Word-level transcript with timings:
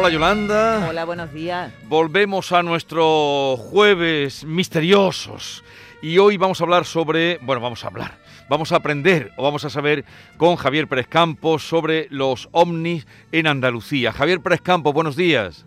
Hola 0.00 0.08
Yolanda. 0.08 0.86
Hola, 0.88 1.04
buenos 1.04 1.30
días. 1.30 1.70
Volvemos 1.86 2.52
a 2.52 2.62
nuestros 2.62 3.60
jueves 3.60 4.44
misteriosos. 4.46 5.62
Y 6.00 6.16
hoy 6.16 6.38
vamos 6.38 6.58
a 6.60 6.64
hablar 6.64 6.86
sobre, 6.86 7.36
bueno, 7.42 7.60
vamos 7.60 7.84
a 7.84 7.88
hablar, 7.88 8.16
vamos 8.48 8.72
a 8.72 8.76
aprender 8.76 9.30
o 9.36 9.42
vamos 9.42 9.66
a 9.66 9.70
saber 9.70 10.06
con 10.38 10.56
Javier 10.56 10.88
Pérez 10.88 11.06
Campos 11.06 11.62
sobre 11.68 12.06
los 12.08 12.48
ovnis 12.52 13.06
en 13.32 13.46
Andalucía. 13.46 14.10
Javier 14.10 14.40
Pérez 14.40 14.62
Campos, 14.62 14.94
buenos 14.94 15.16
días. 15.16 15.66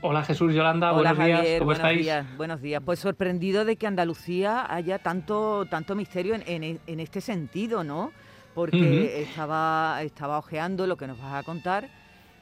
Hola 0.00 0.24
Jesús 0.24 0.52
Yolanda, 0.52 0.90
buenos 0.90 1.16
días, 1.16 1.40
¿cómo 1.58 1.66
buenos 1.66 1.76
estáis? 1.78 2.00
Días, 2.00 2.26
buenos 2.36 2.60
días. 2.60 2.82
Pues 2.84 2.98
sorprendido 2.98 3.64
de 3.64 3.76
que 3.76 3.86
Andalucía 3.86 4.66
haya 4.68 4.98
tanto, 4.98 5.66
tanto 5.70 5.94
misterio 5.94 6.34
en, 6.34 6.42
en- 6.64 6.80
en 6.88 6.98
este 7.00 7.20
sentido, 7.20 7.84
¿no? 7.84 8.10
Porque 8.52 9.22
estaba, 9.22 10.00
estaba 10.02 10.38
ojeando 10.38 10.88
lo 10.88 10.96
que 10.96 11.06
nos 11.06 11.20
vas 11.20 11.34
a 11.34 11.42
contar 11.44 11.88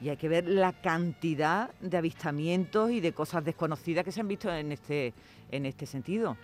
y 0.01 0.09
hay 0.09 0.17
que 0.17 0.29
ver 0.29 0.47
la 0.47 0.73
cantidad 0.73 1.71
de 1.81 1.97
avistamientos 1.97 2.91
y 2.91 2.99
de 2.99 3.13
cosas 3.13 3.43
desconocidas 3.43 4.05
que 4.05 4.11
se 4.11 4.21
han 4.21 4.27
visto 4.27 4.53
en 4.53 4.71
este, 4.71 5.13
en 5.51 5.65
este 5.65 5.85
sentido. 5.85 6.37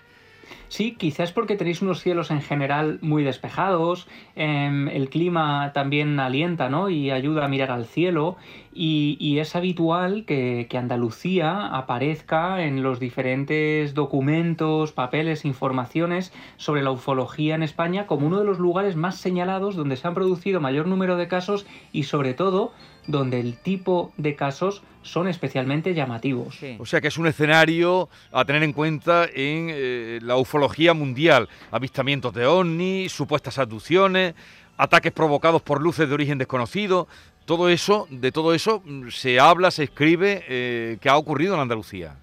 Sí, 0.68 0.96
quizás 0.96 1.32
porque 1.32 1.56
tenéis 1.56 1.82
unos 1.82 2.02
cielos 2.02 2.32
en 2.32 2.42
general 2.42 3.00
muy 3.02 3.24
despejados, 3.24 4.08
em, 4.36 4.88
el 4.90 5.10
clima 5.10 5.72
también 5.74 6.20
alienta, 6.20 6.70
¿no? 6.70 6.90
Y 6.90 7.12
ayuda 7.12 7.46
a 7.46 7.48
mirar 7.48 7.72
al 7.72 7.86
cielo, 7.86 8.38
y, 8.74 9.40
es 9.40 9.56
habitual 9.56 10.26
que, 10.26 10.68
que 10.70 10.78
Andalucía 10.78 11.68
aparezca 11.68 12.64
en 12.64 12.84
los 12.84 13.00
diferentes 13.00 13.94
documentos, 13.94 14.92
papeles, 14.92 15.46
informaciones 15.46 16.34
sobre 16.58 16.84
la 16.84 16.92
ufología 16.92 17.56
en 17.56 17.64
España 17.64 18.06
como 18.06 18.28
uno 18.28 18.40
de 18.40 18.46
los 18.46 18.60
lugares 18.60 18.96
más 18.96 19.18
señalados 19.18 19.76
donde 19.76 19.96
se 19.96 20.08
han 20.08 20.14
producido 20.14 20.60
mayor 20.60 20.88
número 20.88 21.16
de 21.16 21.28
casos 21.28 21.66
y 21.92 22.04
sobre 22.04 22.34
todo 22.34 22.74
donde 23.08 23.40
el 23.40 23.58
tipo 23.58 24.14
de 24.18 24.36
casos 24.36 24.82
son 25.02 25.28
especialmente 25.28 25.94
llamativos. 25.94 26.56
Sí. 26.56 26.76
O 26.80 26.86
sea 26.86 27.00
que 27.00 27.08
es 27.08 27.18
un 27.18 27.28
escenario 27.28 28.10
a 28.32 28.44
tener 28.44 28.64
en 28.64 28.74
cuenta 28.74 29.26
en 29.26 29.70
eh, 29.72 30.20
la 30.22 30.38
ufología 30.38 30.94
mundial. 30.94 31.48
Avistamientos 31.72 32.34
de 32.34 32.46
ovnis, 32.46 33.12
supuestas 33.12 33.60
abducciones, 33.60 34.34
ataques 34.78 35.12
provocados 35.12 35.62
por 35.62 35.82
luces 35.82 36.08
de 36.08 36.14
origen 36.14 36.38
desconocido. 36.38 37.08
Todo 37.46 37.70
eso, 37.70 38.08
de 38.10 38.32
todo 38.32 38.56
eso 38.56 38.82
mm, 38.84 39.10
se 39.10 39.40
habla, 39.40 39.70
se 39.70 39.84
escribe 39.84 40.44
eh, 40.48 40.98
que 41.00 41.10
ha 41.10 41.18
ocurrido 41.18 41.54
en 41.54 41.62
Andalucía. 41.62 42.18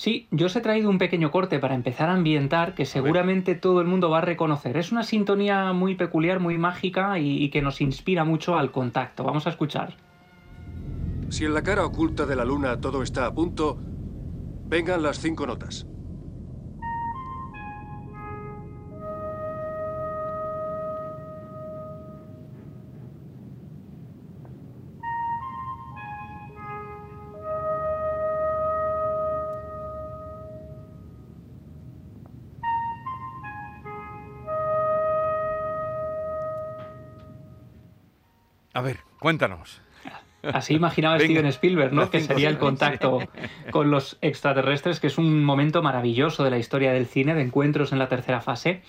Sí, 0.00 0.28
yo 0.30 0.46
os 0.46 0.56
he 0.56 0.62
traído 0.62 0.88
un 0.88 0.96
pequeño 0.96 1.30
corte 1.30 1.58
para 1.58 1.74
empezar 1.74 2.08
a 2.08 2.14
ambientar 2.14 2.74
que 2.74 2.86
seguramente 2.86 3.54
todo 3.54 3.82
el 3.82 3.86
mundo 3.86 4.08
va 4.08 4.16
a 4.16 4.22
reconocer. 4.22 4.78
Es 4.78 4.92
una 4.92 5.02
sintonía 5.02 5.74
muy 5.74 5.94
peculiar, 5.94 6.40
muy 6.40 6.56
mágica 6.56 7.18
y, 7.18 7.36
y 7.44 7.50
que 7.50 7.60
nos 7.60 7.82
inspira 7.82 8.24
mucho 8.24 8.56
al 8.56 8.70
contacto. 8.72 9.24
Vamos 9.24 9.46
a 9.46 9.50
escuchar. 9.50 9.92
Si 11.28 11.44
en 11.44 11.52
la 11.52 11.60
cara 11.60 11.84
oculta 11.84 12.24
de 12.24 12.34
la 12.34 12.46
luna 12.46 12.80
todo 12.80 13.02
está 13.02 13.26
a 13.26 13.34
punto, 13.34 13.82
vengan 14.70 15.02
las 15.02 15.18
cinco 15.18 15.46
notas. 15.46 15.89
Cuéntanos. 39.20 39.80
Así 40.42 40.74
imaginaba 40.74 41.18
Venga, 41.18 41.26
Steven 41.26 41.46
Spielberg, 41.46 41.92
¿no? 41.92 42.10
Que 42.10 42.20
sería 42.20 42.48
el 42.48 42.58
contacto 42.58 43.20
con 43.70 43.90
los 43.90 44.18
extraterrestres, 44.22 44.98
que 44.98 45.08
es 45.08 45.18
un 45.18 45.44
momento 45.44 45.82
maravilloso 45.82 46.44
de 46.44 46.50
la 46.50 46.58
historia 46.58 46.92
del 46.92 47.06
cine, 47.06 47.34
de 47.34 47.42
encuentros 47.42 47.92
en 47.92 47.98
la 47.98 48.08
tercera 48.08 48.40
fase, 48.40 48.82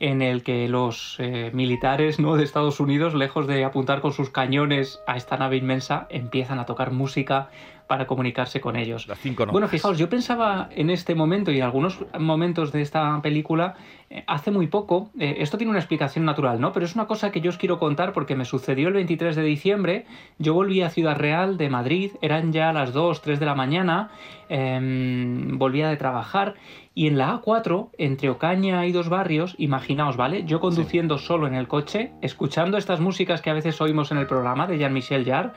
en 0.00 0.22
el 0.22 0.42
que 0.42 0.68
los 0.68 1.16
eh, 1.18 1.50
militares 1.54 2.20
¿no? 2.20 2.36
de 2.36 2.44
Estados 2.44 2.78
Unidos, 2.78 3.14
lejos 3.14 3.46
de 3.46 3.64
apuntar 3.64 4.00
con 4.00 4.12
sus 4.12 4.30
cañones 4.30 5.00
a 5.06 5.16
esta 5.16 5.36
nave 5.38 5.56
inmensa, 5.56 6.06
empiezan 6.10 6.58
a 6.58 6.66
tocar 6.66 6.92
música 6.92 7.48
para 7.88 8.06
comunicarse 8.06 8.60
con 8.60 8.76
ellos. 8.76 9.08
Las 9.08 9.18
cinco 9.18 9.42
notas. 9.42 9.52
Bueno, 9.52 9.66
fijaos, 9.66 9.98
yo 9.98 10.08
pensaba 10.08 10.68
en 10.70 10.90
este 10.90 11.14
momento 11.14 11.50
y 11.50 11.56
en 11.56 11.64
algunos 11.64 12.04
momentos 12.18 12.70
de 12.70 12.82
esta 12.82 13.20
película, 13.22 13.74
eh, 14.10 14.22
hace 14.26 14.50
muy 14.50 14.68
poco, 14.68 15.10
eh, 15.18 15.36
esto 15.38 15.56
tiene 15.56 15.70
una 15.70 15.80
explicación 15.80 16.24
natural, 16.24 16.60
¿no? 16.60 16.72
Pero 16.72 16.86
es 16.86 16.94
una 16.94 17.06
cosa 17.06 17.32
que 17.32 17.40
yo 17.40 17.48
os 17.48 17.56
quiero 17.56 17.78
contar 17.78 18.12
porque 18.12 18.36
me 18.36 18.44
sucedió 18.44 18.88
el 18.88 18.94
23 18.94 19.34
de 19.34 19.42
diciembre, 19.42 20.06
yo 20.38 20.54
volví 20.54 20.82
a 20.82 20.90
Ciudad 20.90 21.16
Real 21.16 21.56
de 21.56 21.70
Madrid, 21.70 22.12
eran 22.20 22.52
ya 22.52 22.72
las 22.72 22.92
2, 22.92 23.22
3 23.22 23.40
de 23.40 23.46
la 23.46 23.54
mañana, 23.54 24.10
em, 24.50 25.58
volvía 25.58 25.88
de 25.88 25.96
trabajar 25.96 26.54
y 26.94 27.06
en 27.06 27.16
la 27.16 27.40
A4, 27.40 27.90
entre 27.96 28.28
Ocaña 28.28 28.84
y 28.84 28.92
Dos 28.92 29.08
Barrios, 29.08 29.54
imaginaos, 29.58 30.16
¿vale? 30.16 30.44
Yo 30.44 30.60
conduciendo 30.60 31.16
solo 31.16 31.46
en 31.46 31.54
el 31.54 31.68
coche, 31.68 32.12
escuchando 32.22 32.76
estas 32.76 33.00
músicas 33.00 33.40
que 33.40 33.50
a 33.50 33.54
veces 33.54 33.80
oímos 33.80 34.10
en 34.10 34.18
el 34.18 34.26
programa 34.26 34.66
de 34.66 34.78
Jean-Michel 34.78 35.24
Jarre, 35.24 35.52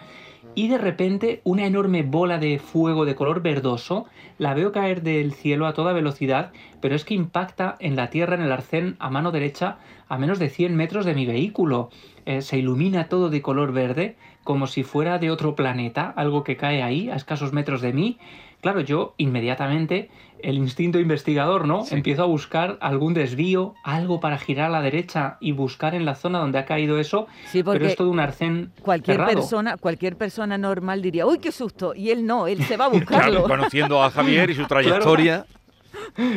y 0.55 0.67
de 0.67 0.77
repente 0.77 1.41
una 1.43 1.65
enorme 1.65 2.03
bola 2.03 2.37
de 2.37 2.59
fuego 2.59 3.05
de 3.05 3.15
color 3.15 3.41
verdoso 3.41 4.05
la 4.37 4.53
veo 4.53 4.71
caer 4.71 5.01
del 5.03 5.33
cielo 5.33 5.67
a 5.67 5.73
toda 5.73 5.93
velocidad, 5.93 6.51
pero 6.81 6.95
es 6.95 7.05
que 7.05 7.13
impacta 7.13 7.77
en 7.79 7.95
la 7.95 8.09
tierra 8.09 8.35
en 8.35 8.41
el 8.41 8.51
arcén 8.51 8.95
a 8.99 9.09
mano 9.09 9.31
derecha 9.31 9.77
a 10.07 10.17
menos 10.17 10.39
de 10.39 10.49
100 10.49 10.75
metros 10.75 11.05
de 11.05 11.13
mi 11.13 11.25
vehículo. 11.25 11.89
Eh, 12.25 12.41
se 12.41 12.57
ilumina 12.57 13.07
todo 13.07 13.29
de 13.29 13.41
color 13.41 13.71
verde, 13.71 14.17
como 14.43 14.67
si 14.67 14.83
fuera 14.83 15.19
de 15.19 15.31
otro 15.31 15.55
planeta, 15.55 16.11
algo 16.15 16.43
que 16.43 16.57
cae 16.57 16.81
ahí 16.83 17.09
a 17.09 17.15
escasos 17.15 17.53
metros 17.53 17.81
de 17.81 17.93
mí. 17.93 18.17
Claro, 18.61 18.81
yo 18.81 19.13
inmediatamente, 19.17 20.09
el 20.43 20.57
instinto 20.57 20.99
investigador, 20.99 21.67
¿no? 21.67 21.85
Sí. 21.85 21.95
Empiezo 21.95 22.23
a 22.23 22.25
buscar 22.25 22.77
algún 22.81 23.13
desvío, 23.13 23.73
algo 23.83 24.19
para 24.19 24.37
girar 24.37 24.67
a 24.67 24.69
la 24.69 24.81
derecha 24.81 25.37
y 25.39 25.51
buscar 25.51 25.95
en 25.95 26.05
la 26.05 26.15
zona 26.15 26.39
donde 26.39 26.59
ha 26.59 26.65
caído 26.65 26.99
eso, 26.99 27.27
Sí, 27.47 27.63
porque 27.63 27.79
pero 27.79 27.89
es 27.91 27.95
todo 27.95 28.09
un 28.09 28.19
arcén 28.19 28.71
cualquier 28.81 29.17
cerrado. 29.17 29.33
persona, 29.33 29.77
cualquier 29.77 30.15
persona 30.17 30.57
normal 30.57 31.01
diría, 31.01 31.25
uy, 31.25 31.39
qué 31.39 31.51
susto, 31.51 31.93
y 31.95 32.09
él 32.11 32.25
no, 32.25 32.47
él 32.47 32.63
se 32.63 32.77
va 32.77 32.85
a 32.85 32.89
Claro, 32.91 32.99
buscarlo. 33.01 33.43
conociendo 33.43 34.03
a 34.03 34.09
Javier 34.11 34.49
y 34.49 34.55
su 34.55 34.65
trayectoria. 34.65 35.45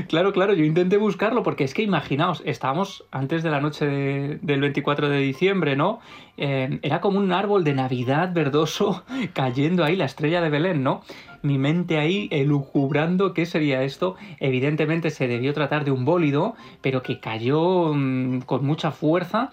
Claro, 0.08 0.32
claro, 0.32 0.52
yo 0.52 0.64
intenté 0.64 0.96
buscarlo 0.96 1.42
porque 1.44 1.62
es 1.64 1.74
que 1.74 1.82
imaginaos, 1.82 2.42
estábamos 2.44 3.04
antes 3.12 3.42
de 3.42 3.50
la 3.50 3.60
noche 3.60 3.86
de- 3.86 4.38
del 4.42 4.60
24 4.60 5.08
de 5.08 5.18
diciembre, 5.18 5.76
¿no? 5.76 6.00
Eh, 6.36 6.78
era 6.82 7.00
como 7.00 7.18
un 7.18 7.32
árbol 7.32 7.62
de 7.64 7.72
Navidad 7.74 8.32
verdoso 8.32 9.04
cayendo 9.32 9.84
ahí, 9.84 9.94
la 9.96 10.04
estrella 10.06 10.40
de 10.40 10.50
Belén, 10.50 10.82
¿no? 10.82 11.02
Mi 11.44 11.58
mente 11.58 11.98
ahí 11.98 12.26
elucubrando 12.32 13.34
qué 13.34 13.44
sería 13.44 13.82
esto. 13.82 14.16
Evidentemente 14.40 15.10
se 15.10 15.28
debió 15.28 15.52
tratar 15.52 15.84
de 15.84 15.90
un 15.90 16.06
bólido, 16.06 16.54
pero 16.80 17.02
que 17.02 17.20
cayó 17.20 17.92
mm, 17.92 18.40
con 18.46 18.64
mucha 18.64 18.92
fuerza. 18.92 19.52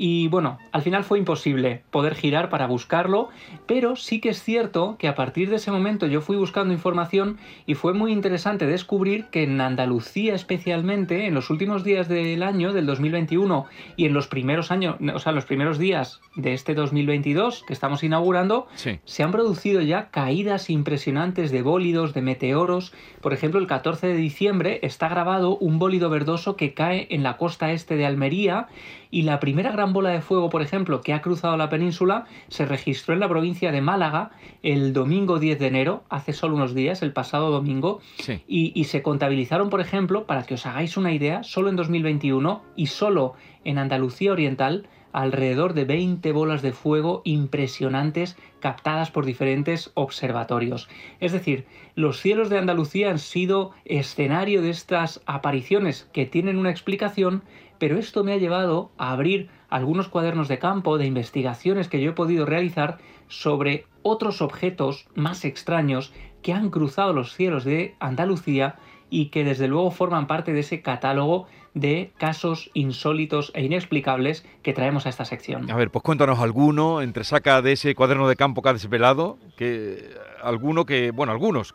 Y 0.00 0.28
bueno, 0.28 0.58
al 0.70 0.82
final 0.82 1.02
fue 1.02 1.18
imposible 1.18 1.82
poder 1.90 2.14
girar 2.14 2.48
para 2.50 2.68
buscarlo, 2.68 3.30
pero 3.66 3.96
sí 3.96 4.20
que 4.20 4.28
es 4.28 4.40
cierto 4.42 4.94
que 4.96 5.08
a 5.08 5.16
partir 5.16 5.50
de 5.50 5.56
ese 5.56 5.72
momento 5.72 6.06
yo 6.06 6.20
fui 6.20 6.36
buscando 6.36 6.72
información 6.72 7.36
y 7.66 7.74
fue 7.74 7.92
muy 7.94 8.12
interesante 8.12 8.64
descubrir 8.66 9.24
que 9.26 9.42
en 9.42 9.60
Andalucía 9.60 10.36
especialmente, 10.36 11.26
en 11.26 11.34
los 11.34 11.50
últimos 11.50 11.82
días 11.82 12.08
del 12.08 12.44
año, 12.44 12.72
del 12.72 12.86
2021, 12.86 13.66
y 13.96 14.06
en 14.06 14.14
los 14.14 14.28
primeros 14.28 14.70
años, 14.70 14.94
o 15.12 15.18
sea, 15.18 15.30
en 15.30 15.36
los 15.36 15.46
primeros 15.46 15.78
días 15.78 16.20
de 16.36 16.54
este 16.54 16.74
2022 16.74 17.64
que 17.66 17.72
estamos 17.72 18.04
inaugurando, 18.04 18.68
Sí. 18.76 19.00
se 19.04 19.24
han 19.24 19.32
producido 19.32 19.80
ya 19.80 20.10
caídas 20.10 20.70
impresionantes 20.70 21.50
de 21.50 21.62
bólidos, 21.62 22.14
de 22.14 22.22
meteoros. 22.22 22.92
Por 23.20 23.32
ejemplo, 23.32 23.58
el 23.58 23.66
14 23.66 24.06
de 24.06 24.14
diciembre 24.14 24.78
está 24.82 25.08
grabado 25.08 25.56
un 25.56 25.80
bólido 25.80 26.08
verdoso 26.08 26.54
que 26.54 26.72
cae 26.72 27.08
en 27.10 27.24
la 27.24 27.36
costa 27.36 27.72
este 27.72 27.96
de 27.96 28.06
Almería 28.06 28.68
y 29.10 29.22
la 29.22 29.40
primera 29.40 29.72
gran 29.72 29.92
bola 29.92 30.10
de 30.10 30.20
fuego, 30.20 30.50
por 30.50 30.62
ejemplo, 30.62 31.00
que 31.00 31.12
ha 31.14 31.22
cruzado 31.22 31.56
la 31.56 31.68
península 31.70 32.26
se 32.48 32.66
registró 32.66 33.14
en 33.14 33.20
la 33.20 33.28
provincia 33.28 33.72
de 33.72 33.80
Málaga 33.80 34.30
el 34.62 34.92
domingo 34.92 35.38
10 35.38 35.58
de 35.58 35.66
enero, 35.66 36.04
hace 36.10 36.32
solo 36.32 36.56
unos 36.56 36.74
días, 36.74 37.02
el 37.02 37.12
pasado 37.12 37.50
domingo, 37.50 38.00
Sí. 38.18 38.42
y, 38.46 38.72
y 38.78 38.84
se 38.84 39.02
contabilizaron, 39.02 39.70
por 39.70 39.80
ejemplo, 39.80 40.26
para 40.26 40.42
que 40.42 40.54
os 40.54 40.66
hagáis 40.66 40.96
una 40.96 41.12
idea, 41.12 41.42
solo 41.42 41.68
en 41.70 41.76
2021 41.76 42.62
y 42.76 42.86
solo 42.86 43.34
en 43.64 43.78
Andalucía 43.78 44.32
Oriental, 44.32 44.88
alrededor 45.12 45.72
de 45.72 45.84
20 45.86 46.32
bolas 46.32 46.60
de 46.60 46.72
fuego 46.72 47.22
impresionantes 47.24 48.36
captadas 48.60 49.10
por 49.10 49.24
diferentes 49.24 49.90
observatorios. 49.94 50.88
Es 51.18 51.32
decir, 51.32 51.66
los 51.94 52.20
cielos 52.20 52.50
de 52.50 52.58
Andalucía 52.58 53.10
han 53.10 53.18
sido 53.18 53.72
escenario 53.84 54.62
de 54.62 54.70
estas 54.70 55.22
apariciones 55.26 56.08
que 56.12 56.26
tienen 56.26 56.58
una 56.58 56.70
explicación, 56.70 57.42
pero 57.78 57.98
esto 57.98 58.24
me 58.24 58.32
ha 58.32 58.38
llevado 58.38 58.90
a 58.98 59.12
abrir 59.12 59.48
algunos 59.68 60.08
cuadernos 60.08 60.48
de 60.48 60.58
campo 60.58 60.98
de 60.98 61.06
investigaciones 61.06 61.88
que 61.88 62.00
yo 62.00 62.10
he 62.10 62.14
podido 62.14 62.46
realizar 62.46 62.98
sobre 63.28 63.86
otros 64.02 64.40
objetos 64.40 65.06
más 65.14 65.44
extraños 65.44 66.12
que 66.42 66.52
han 66.52 66.70
cruzado 66.70 67.12
los 67.12 67.34
cielos 67.34 67.64
de 67.64 67.94
Andalucía 68.00 68.76
y 69.10 69.26
que 69.26 69.44
desde 69.44 69.68
luego 69.68 69.90
forman 69.90 70.26
parte 70.26 70.52
de 70.52 70.60
ese 70.60 70.82
catálogo 70.82 71.46
de 71.74 72.12
casos 72.18 72.70
insólitos 72.74 73.52
e 73.54 73.64
inexplicables 73.64 74.44
que 74.62 74.72
traemos 74.72 75.06
a 75.06 75.10
esta 75.10 75.24
sección. 75.24 75.70
A 75.70 75.76
ver, 75.76 75.90
pues 75.90 76.02
cuéntanos 76.02 76.40
alguno, 76.40 77.02
entre 77.02 77.24
saca 77.24 77.62
de 77.62 77.72
ese 77.72 77.94
cuaderno 77.94 78.28
de 78.28 78.36
campo 78.36 78.62
que 78.62 78.68
ha 78.70 78.72
desvelado, 78.72 79.38
que 79.56 80.10
alguno 80.42 80.86
que, 80.86 81.10
bueno, 81.10 81.32
algunos 81.32 81.74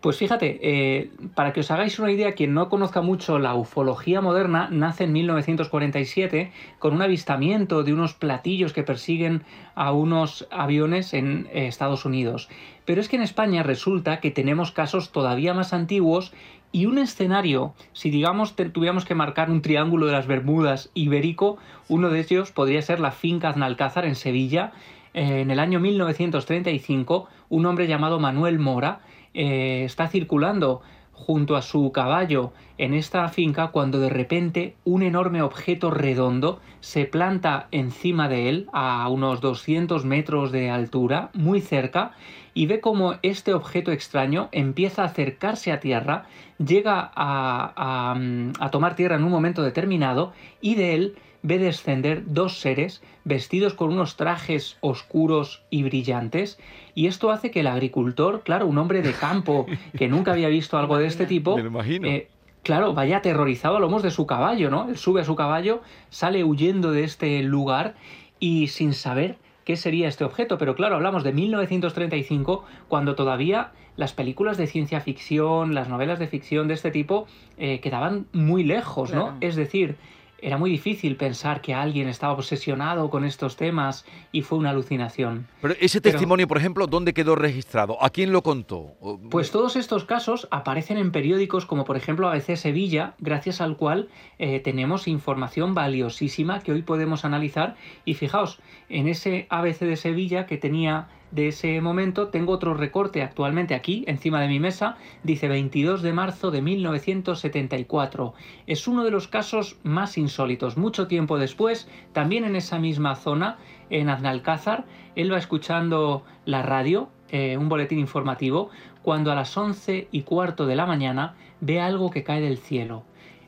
pues 0.00 0.16
fíjate, 0.16 0.58
eh, 0.62 1.10
para 1.34 1.52
que 1.52 1.60
os 1.60 1.70
hagáis 1.70 1.98
una 1.98 2.10
idea, 2.10 2.34
quien 2.34 2.54
no 2.54 2.68
conozca 2.68 3.02
mucho 3.02 3.38
la 3.38 3.54
ufología 3.54 4.20
moderna, 4.20 4.68
nace 4.70 5.04
en 5.04 5.12
1947 5.12 6.52
con 6.78 6.94
un 6.94 7.02
avistamiento 7.02 7.82
de 7.82 7.92
unos 7.92 8.14
platillos 8.14 8.72
que 8.72 8.82
persiguen 8.82 9.42
a 9.74 9.92
unos 9.92 10.46
aviones 10.50 11.14
en 11.14 11.48
eh, 11.52 11.66
Estados 11.66 12.04
Unidos. 12.04 12.48
Pero 12.84 13.00
es 13.00 13.08
que 13.08 13.16
en 13.16 13.22
España 13.22 13.62
resulta 13.62 14.20
que 14.20 14.30
tenemos 14.30 14.72
casos 14.72 15.12
todavía 15.12 15.54
más 15.54 15.72
antiguos 15.72 16.32
y 16.72 16.86
un 16.86 16.98
escenario, 16.98 17.74
si 17.92 18.10
digamos 18.10 18.56
tuviéramos 18.56 19.04
que 19.04 19.14
marcar 19.14 19.50
un 19.50 19.62
triángulo 19.62 20.06
de 20.06 20.12
las 20.12 20.26
Bermudas 20.26 20.90
ibérico, 20.94 21.58
uno 21.88 22.08
de 22.08 22.20
ellos 22.20 22.50
podría 22.50 22.80
ser 22.80 22.98
la 22.98 23.12
finca 23.12 23.50
Aznalcázar 23.50 24.06
en 24.06 24.14
Sevilla. 24.14 24.72
Eh, 25.12 25.42
en 25.42 25.50
el 25.50 25.58
año 25.60 25.80
1935, 25.80 27.28
un 27.50 27.66
hombre 27.66 27.86
llamado 27.86 28.18
Manuel 28.18 28.58
Mora 28.58 29.00
eh, 29.34 29.84
está 29.84 30.08
circulando 30.08 30.82
junto 31.12 31.56
a 31.56 31.62
su 31.62 31.92
caballo 31.92 32.52
en 32.78 32.94
esta 32.94 33.28
finca 33.28 33.68
cuando 33.68 34.00
de 34.00 34.08
repente 34.08 34.74
un 34.84 35.02
enorme 35.02 35.40
objeto 35.42 35.90
redondo 35.90 36.60
se 36.80 37.04
planta 37.04 37.68
encima 37.70 38.28
de 38.28 38.48
él 38.48 38.66
a 38.72 39.08
unos 39.08 39.40
200 39.40 40.04
metros 40.04 40.50
de 40.50 40.70
altura, 40.70 41.30
muy 41.32 41.60
cerca, 41.60 42.12
y 42.54 42.66
ve 42.66 42.80
como 42.80 43.14
este 43.22 43.54
objeto 43.54 43.92
extraño 43.92 44.48
empieza 44.52 45.02
a 45.02 45.06
acercarse 45.06 45.70
a 45.70 45.80
tierra, 45.80 46.24
llega 46.58 47.12
a, 47.14 48.16
a 48.58 48.70
tomar 48.70 48.96
tierra 48.96 49.16
en 49.16 49.24
un 49.24 49.30
momento 49.30 49.62
determinado 49.62 50.32
y 50.60 50.74
de 50.74 50.94
él 50.94 51.16
ve 51.42 51.58
descender 51.58 52.22
dos 52.26 52.60
seres 52.60 53.02
vestidos 53.24 53.74
con 53.74 53.92
unos 53.92 54.16
trajes 54.16 54.76
oscuros 54.80 55.62
y 55.70 55.82
brillantes, 55.82 56.58
y 56.94 57.06
esto 57.06 57.30
hace 57.30 57.50
que 57.50 57.60
el 57.60 57.66
agricultor, 57.66 58.42
claro, 58.42 58.66
un 58.66 58.78
hombre 58.78 59.02
de 59.02 59.12
campo 59.12 59.66
que 59.96 60.08
nunca 60.08 60.32
había 60.32 60.48
visto 60.48 60.78
algo 60.78 60.98
de 60.98 61.06
este 61.06 61.26
tipo, 61.26 61.58
eh, 61.58 62.28
claro, 62.62 62.94
vaya 62.94 63.18
aterrorizado 63.18 63.76
a 63.76 63.80
lomos 63.80 64.02
de 64.02 64.10
su 64.10 64.26
caballo, 64.26 64.70
¿no? 64.70 64.88
Él 64.88 64.96
sube 64.96 65.22
a 65.22 65.24
su 65.24 65.34
caballo, 65.34 65.82
sale 66.10 66.44
huyendo 66.44 66.92
de 66.92 67.04
este 67.04 67.42
lugar 67.42 67.94
y 68.38 68.68
sin 68.68 68.92
saber 68.92 69.36
qué 69.64 69.76
sería 69.76 70.08
este 70.08 70.24
objeto. 70.24 70.58
Pero 70.58 70.74
claro, 70.74 70.96
hablamos 70.96 71.24
de 71.24 71.32
1935, 71.32 72.64
cuando 72.88 73.14
todavía 73.14 73.72
las 73.96 74.12
películas 74.12 74.56
de 74.56 74.66
ciencia 74.66 75.00
ficción, 75.00 75.74
las 75.74 75.88
novelas 75.88 76.18
de 76.18 76.26
ficción 76.26 76.68
de 76.68 76.74
este 76.74 76.90
tipo, 76.90 77.26
eh, 77.58 77.80
quedaban 77.80 78.26
muy 78.32 78.64
lejos, 78.64 79.12
¿no? 79.12 79.36
Es 79.40 79.54
decir, 79.54 79.96
era 80.42 80.58
muy 80.58 80.70
difícil 80.70 81.16
pensar 81.16 81.60
que 81.60 81.72
alguien 81.72 82.08
estaba 82.08 82.32
obsesionado 82.32 83.08
con 83.10 83.24
estos 83.24 83.56
temas 83.56 84.04
y 84.32 84.42
fue 84.42 84.58
una 84.58 84.70
alucinación. 84.70 85.46
Pero 85.60 85.74
ese 85.80 86.00
testimonio, 86.00 86.48
por 86.48 86.58
ejemplo, 86.58 86.88
¿dónde 86.88 87.14
quedó 87.14 87.36
registrado? 87.36 88.02
¿A 88.02 88.10
quién 88.10 88.32
lo 88.32 88.42
contó? 88.42 88.96
Pues 89.30 89.52
todos 89.52 89.76
estos 89.76 90.04
casos 90.04 90.48
aparecen 90.50 90.98
en 90.98 91.12
periódicos 91.12 91.64
como 91.64 91.84
por 91.84 91.96
ejemplo 91.96 92.28
ABC 92.28 92.56
Sevilla, 92.56 93.14
gracias 93.20 93.60
al 93.60 93.76
cual 93.76 94.08
eh, 94.40 94.58
tenemos 94.58 95.06
información 95.06 95.74
valiosísima 95.74 96.60
que 96.60 96.72
hoy 96.72 96.82
podemos 96.82 97.24
analizar. 97.24 97.76
Y 98.04 98.14
fijaos, 98.14 98.58
en 98.88 99.06
ese 99.06 99.46
ABC 99.48 99.80
de 99.80 99.96
Sevilla 99.96 100.46
que 100.46 100.58
tenía 100.58 101.08
de 101.32 101.48
ese 101.48 101.80
momento, 101.80 102.28
tengo 102.28 102.52
otro 102.52 102.74
recorte 102.74 103.22
actualmente 103.22 103.74
aquí, 103.74 104.04
encima 104.06 104.40
de 104.40 104.48
mi 104.48 104.60
mesa, 104.60 104.96
dice 105.22 105.48
22 105.48 106.02
de 106.02 106.12
marzo 106.12 106.50
de 106.50 106.60
1974. 106.60 108.34
Es 108.66 108.86
uno 108.86 109.02
de 109.02 109.10
los 109.10 109.28
casos 109.28 109.78
más 109.82 110.18
insólitos. 110.18 110.76
Mucho 110.76 111.06
tiempo 111.06 111.38
después, 111.38 111.88
también 112.12 112.44
en 112.44 112.54
esa 112.54 112.78
misma 112.78 113.16
zona, 113.16 113.56
en 113.88 114.10
Aznalcázar, 114.10 114.84
él 115.16 115.32
va 115.32 115.38
escuchando 115.38 116.22
la 116.44 116.62
radio, 116.62 117.08
eh, 117.30 117.56
un 117.56 117.70
boletín 117.70 117.98
informativo, 117.98 118.68
cuando 119.02 119.32
a 119.32 119.34
las 119.34 119.56
11 119.56 120.08
y 120.12 120.22
cuarto 120.22 120.66
de 120.66 120.76
la 120.76 120.84
mañana 120.84 121.34
ve 121.60 121.80
algo 121.80 122.10
que 122.10 122.24
cae 122.24 122.42
del 122.42 122.58
cielo. 122.58 123.04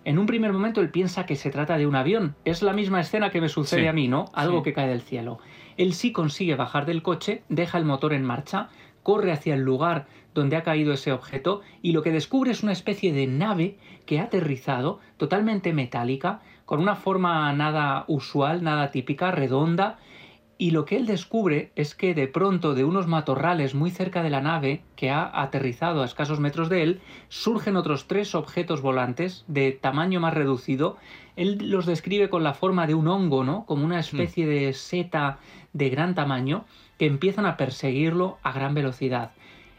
En 0.07 0.19
un 0.19 0.27
primer 0.27 0.53
momento 0.53 0.81
él 0.81 0.91
piensa 0.91 1.25
que 1.25 1.37
se 1.37 1.51
trata 1.51 1.79
de 1.79 1.87
un 1.87 1.97
avión. 1.97 2.35
Es 2.45 2.63
la 2.63 2.75
misma 2.75 3.01
escena 3.01 3.31
que 3.31 3.41
me 3.41 3.49
sucede 3.49 3.89
a 3.89 3.93
mí, 3.93 4.07
¿no? 4.07 4.27
Algo 4.35 4.63
que 4.63 4.75
cae 4.75 4.89
del 4.89 5.01
cielo. 5.01 5.39
Él 5.77 5.95
sí 5.95 6.13
consigue 6.13 6.55
bajar 6.55 6.87
del 6.87 7.03
coche, 7.03 7.43
deja 7.49 7.79
el 7.79 7.85
motor 7.85 8.13
en 8.13 8.25
marcha, 8.25 8.69
corre 9.03 9.33
hacia 9.33 9.55
el 9.55 9.61
lugar 9.61 10.07
donde 10.35 10.57
ha 10.57 10.63
caído 10.63 10.93
ese 10.93 11.13
objeto 11.13 11.63
y 11.83 11.93
lo 11.93 12.03
que 12.03 12.11
descubre 12.11 12.51
es 12.51 12.63
una 12.63 12.73
especie 12.73 13.13
de 13.13 13.27
nave 13.27 13.79
que 14.07 14.19
ha 14.19 14.25
aterrizado 14.25 15.01
totalmente 15.17 15.73
metálica, 15.73 16.41
con 16.65 16.81
una 16.81 16.97
forma 16.97 17.53
nada 17.53 18.05
usual, 18.09 18.63
nada 18.63 18.91
típica, 18.91 19.31
redonda, 19.31 19.99
y 20.57 20.71
lo 20.71 20.85
que 20.85 20.97
él 20.97 21.07
descubre 21.07 21.73
es 21.75 21.95
que 21.95 22.15
de 22.15 22.29
pronto 22.29 22.75
de 22.75 22.85
unos 22.85 23.07
matorrales 23.07 23.75
muy 23.75 23.91
cerca 23.91 24.23
de 24.23 24.31
la 24.31 24.41
nave, 24.41 24.83
que 24.97 25.11
ha 25.11 25.31
aterrizado 25.43 26.03
a 26.03 26.05
escasos 26.05 26.41
metros 26.41 26.69
de 26.69 26.83
él, 26.83 27.01
surgen 27.29 27.77
otros 27.77 28.07
tres 28.07 28.35
objetos 28.35 28.81
volantes 28.81 29.45
de 29.49 29.73
tamaño 29.73 30.21
más 30.21 30.35
reducido. 30.35 30.97
Él 31.37 31.71
los 31.71 31.87
describe 31.87 32.29
con 32.29 32.45
la 32.45 32.55
forma 32.55 32.87
de 32.87 32.95
un 32.95 33.09
hongo, 33.09 33.43
¿no? 33.43 33.65
Como 33.67 33.85
una 33.85 33.99
especie 33.99 34.47
de 34.47 34.73
seta 34.73 35.39
de 35.73 35.91
gran 35.91 36.15
tamaño 36.15 36.65
que 36.99 37.07
empiezan 37.07 37.47
a 37.47 37.57
perseguirlo 37.57 38.39
a 38.43 38.53
gran 38.53 38.75
velocidad. 38.75 39.33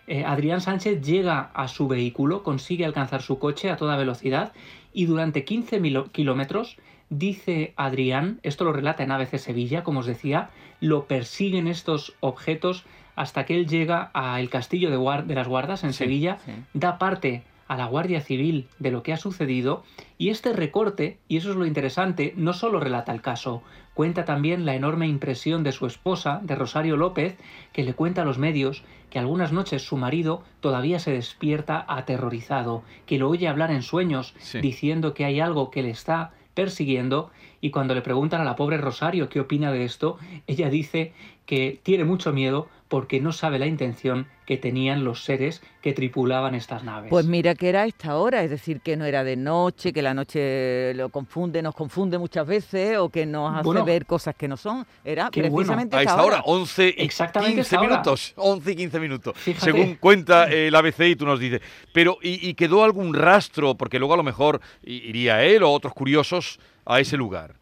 Eh, 0.08 0.24
Adrián 0.24 0.62
Sánchez 0.62 1.02
llega 1.02 1.52
a 1.54 1.68
su 1.68 1.88
vehículo, 1.88 2.44
consigue 2.44 2.86
alcanzar 2.86 3.22
su 3.22 3.40
coche 3.40 3.72
a 3.72 3.78
toda 3.78 3.98
velocidad 3.98 4.54
y 4.94 5.06
durante 5.06 5.46
15 5.46 5.82
kilómetros 6.12 6.78
Dice 7.10 7.74
Adrián, 7.76 8.40
esto 8.44 8.64
lo 8.64 8.74
relata 8.74 9.04
en 9.04 9.12
ABC 9.12 9.38
Sevilla, 9.38 9.84
como 9.84 10.00
os 10.00 10.06
decía, 10.06 10.50
lo 10.80 11.06
persiguen 11.06 11.68
estos 11.68 12.16
objetos 12.20 12.84
hasta 13.16 13.46
que 13.46 13.56
él 13.56 13.68
llega 13.68 14.10
al 14.14 14.50
castillo 14.50 14.90
de, 14.90 15.24
de 15.24 15.36
las 15.36 15.48
guardas 15.48 15.84
en 15.84 15.94
Sevilla, 15.94 16.40
da 16.74 16.98
parte 16.98 17.44
a 17.68 17.78
la 17.78 17.86
Guardia 17.86 18.22
Civil 18.22 18.68
de 18.80 18.92
lo 18.92 19.02
que 19.04 19.14
ha 19.14 19.18
sucedido 19.18 19.84
y 20.18 20.30
este 20.30 20.54
recorte, 20.54 21.18
y 21.28 21.38
eso 21.38 21.52
es 21.52 21.56
lo 21.56 21.66
interesante, 21.66 22.34
no 22.38 22.54
solo 22.54 22.80
relata 22.80 23.12
el 23.12 23.22
caso, 23.22 23.64
cuenta 23.94 24.26
también 24.26 24.66
la 24.66 24.76
enorme 24.76 25.08
impresión 25.08 25.64
de 25.64 25.72
su 25.72 25.86
esposa, 25.86 26.42
de 26.44 26.56
Rosario 26.56 26.98
López, 26.98 27.38
que 27.74 27.84
le 27.84 27.94
cuenta 27.94 28.22
a 28.22 28.26
los 28.26 28.38
medios 28.38 28.84
que 29.10 29.20
algunas 29.20 29.52
noches 29.52 29.84
su 29.86 29.98
marido 29.98 30.44
todavía 30.60 31.00
se 31.00 31.12
despierta 31.12 31.86
aterrorizado, 31.88 32.84
que 33.06 33.18
lo 33.18 33.30
oye 33.30 33.48
hablar 33.48 33.72
en 33.72 33.82
sueños, 33.82 34.36
diciendo 34.62 35.14
que 35.14 35.26
hay 35.26 35.40
algo 35.40 35.72
que 35.72 35.82
le 35.82 35.90
está 35.90 36.32
persiguiendo 36.56 37.30
y 37.62 37.70
cuando 37.70 37.94
le 37.94 38.02
preguntan 38.02 38.42
a 38.42 38.46
la 38.46 38.56
pobre 38.56 38.78
Rosario 38.78 39.30
qué 39.30 39.40
opina 39.40 39.72
de 39.72 39.86
esto, 39.86 40.18
ella 40.48 40.70
dice 40.70 41.14
que 41.46 41.80
tiene 41.84 42.06
mucho 42.06 42.34
miedo 42.34 42.68
porque 42.88 43.20
no 43.20 43.32
sabe 43.32 43.60
la 43.60 43.66
intención 43.66 44.28
que 44.46 44.58
tenían 44.58 45.04
los 45.04 45.24
seres 45.24 45.64
que 45.82 45.94
tripulaban 45.94 46.54
estas 46.54 46.84
naves. 46.84 47.10
Pues 47.10 47.26
mira 47.26 47.56
que 47.56 47.70
era 47.70 47.82
a 47.82 47.86
esta 47.86 48.16
hora, 48.18 48.44
es 48.44 48.52
decir, 48.52 48.82
que 48.82 48.96
no 48.96 49.06
era 49.06 49.24
de 49.24 49.36
noche, 49.36 49.92
que 49.92 50.04
la 50.04 50.14
noche 50.14 50.94
lo 50.94 51.10
confunde, 51.10 51.64
nos 51.64 51.74
confunde 51.74 52.20
muchas 52.20 52.46
veces 52.46 52.98
o 52.98 53.10
que 53.10 53.26
nos 53.26 53.56
hace 53.56 53.82
ver 53.82 54.06
cosas 54.06 54.36
que 54.36 54.48
no 54.48 54.56
son. 54.56 54.86
Era 55.04 55.32
precisamente 55.32 55.98
a 55.98 56.02
esta 56.02 56.24
hora. 56.24 56.42
11 56.46 56.96
y 56.98 57.08
15 57.08 57.78
minutos. 57.80 58.34
11 58.36 58.72
y 58.72 58.76
15 58.76 59.00
minutos. 59.00 59.38
Según 59.58 59.96
cuenta 59.96 60.46
el 60.46 60.76
ABC 60.76 61.02
y 61.02 61.16
tú 61.16 61.26
nos 61.26 61.40
dices. 61.40 61.62
Pero, 61.92 62.18
¿y, 62.22 62.48
¿y 62.48 62.54
quedó 62.54 62.84
algún 62.84 63.14
rastro? 63.14 63.76
Porque 63.76 63.98
luego 63.98 64.14
a 64.14 64.18
lo 64.18 64.24
mejor 64.24 64.62
iría 64.84 65.44
él 65.44 65.64
o 65.64 65.72
otros 65.72 65.94
curiosos 65.94 66.60
a 66.86 67.00
ese 67.00 67.18
lugar. 67.18 67.56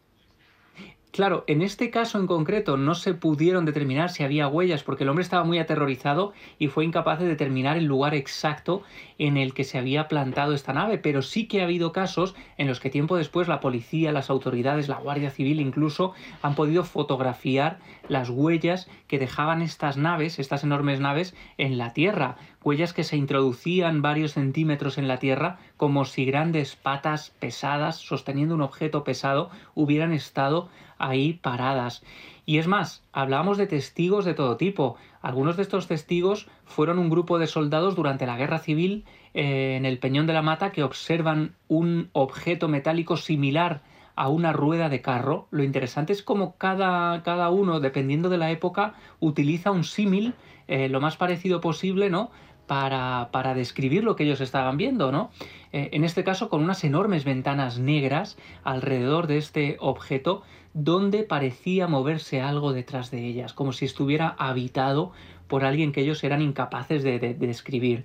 Claro, 1.14 1.44
en 1.46 1.62
este 1.62 1.92
caso 1.92 2.18
en 2.18 2.26
concreto 2.26 2.76
no 2.76 2.96
se 2.96 3.14
pudieron 3.14 3.64
determinar 3.64 4.10
si 4.10 4.24
había 4.24 4.48
huellas 4.48 4.82
porque 4.82 5.04
el 5.04 5.10
hombre 5.10 5.22
estaba 5.22 5.44
muy 5.44 5.60
aterrorizado 5.60 6.32
y 6.58 6.66
fue 6.66 6.84
incapaz 6.84 7.20
de 7.20 7.28
determinar 7.28 7.76
el 7.76 7.84
lugar 7.84 8.16
exacto 8.16 8.82
en 9.18 9.36
el 9.36 9.54
que 9.54 9.64
se 9.64 9.78
había 9.78 10.08
plantado 10.08 10.54
esta 10.54 10.72
nave, 10.72 10.98
pero 10.98 11.22
sí 11.22 11.46
que 11.46 11.60
ha 11.60 11.64
habido 11.64 11.92
casos 11.92 12.34
en 12.58 12.66
los 12.66 12.80
que 12.80 12.90
tiempo 12.90 13.16
después 13.16 13.48
la 13.48 13.60
policía, 13.60 14.12
las 14.12 14.30
autoridades, 14.30 14.88
la 14.88 14.96
Guardia 14.96 15.30
Civil 15.30 15.60
incluso 15.60 16.14
han 16.42 16.54
podido 16.54 16.84
fotografiar 16.84 17.78
las 18.08 18.30
huellas 18.30 18.88
que 19.06 19.18
dejaban 19.18 19.62
estas 19.62 19.96
naves, 19.96 20.38
estas 20.38 20.64
enormes 20.64 21.00
naves, 21.00 21.34
en 21.58 21.78
la 21.78 21.92
Tierra, 21.92 22.36
huellas 22.62 22.92
que 22.92 23.04
se 23.04 23.16
introducían 23.16 24.02
varios 24.02 24.32
centímetros 24.32 24.98
en 24.98 25.08
la 25.08 25.18
Tierra 25.18 25.58
como 25.76 26.04
si 26.04 26.24
grandes 26.24 26.76
patas 26.76 27.30
pesadas 27.38 27.96
sosteniendo 27.96 28.54
un 28.54 28.62
objeto 28.62 29.04
pesado 29.04 29.50
hubieran 29.74 30.12
estado 30.12 30.68
ahí 30.98 31.34
paradas. 31.34 32.02
Y 32.46 32.58
es 32.58 32.66
más, 32.66 33.02
hablábamos 33.12 33.56
de 33.56 33.66
testigos 33.66 34.24
de 34.24 34.34
todo 34.34 34.56
tipo. 34.56 34.96
Algunos 35.24 35.56
de 35.56 35.62
estos 35.62 35.86
testigos 35.86 36.48
fueron 36.66 36.98
un 36.98 37.08
grupo 37.08 37.38
de 37.38 37.46
soldados 37.46 37.96
durante 37.96 38.26
la 38.26 38.36
guerra 38.36 38.58
civil 38.58 39.06
eh, 39.32 39.74
en 39.74 39.86
el 39.86 39.98
Peñón 39.98 40.26
de 40.26 40.34
la 40.34 40.42
Mata 40.42 40.70
que 40.70 40.82
observan 40.82 41.54
un 41.66 42.10
objeto 42.12 42.68
metálico 42.68 43.16
similar 43.16 43.80
a 44.16 44.28
una 44.28 44.52
rueda 44.52 44.90
de 44.90 45.00
carro. 45.00 45.48
Lo 45.50 45.64
interesante 45.64 46.12
es 46.12 46.22
cómo 46.22 46.58
cada, 46.58 47.22
cada 47.22 47.48
uno, 47.48 47.80
dependiendo 47.80 48.28
de 48.28 48.36
la 48.36 48.50
época, 48.50 48.96
utiliza 49.18 49.70
un 49.70 49.84
símil 49.84 50.34
eh, 50.68 50.90
lo 50.90 51.00
más 51.00 51.16
parecido 51.16 51.62
posible, 51.62 52.10
¿no? 52.10 52.30
Para, 52.66 53.28
para 53.32 53.54
describir 53.54 54.04
lo 54.04 54.16
que 54.16 54.24
ellos 54.24 54.40
estaban 54.40 54.76
viendo, 54.76 55.12
¿no? 55.12 55.30
Eh, 55.72 55.90
en 55.92 56.04
este 56.04 56.22
caso 56.22 56.48
con 56.48 56.62
unas 56.62 56.84
enormes 56.84 57.24
ventanas 57.24 57.78
negras 57.78 58.38
alrededor 58.62 59.26
de 59.26 59.38
este 59.38 59.76
objeto 59.80 60.42
donde 60.72 61.24
parecía 61.24 61.88
moverse 61.88 62.40
algo 62.40 62.72
detrás 62.72 63.10
de 63.10 63.26
ellas, 63.26 63.52
como 63.52 63.72
si 63.72 63.84
estuviera 63.84 64.36
habitado 64.38 65.12
por 65.48 65.64
alguien 65.64 65.92
que 65.92 66.00
ellos 66.00 66.22
eran 66.24 66.42
incapaces 66.42 67.02
de, 67.02 67.18
describir. 67.18 68.04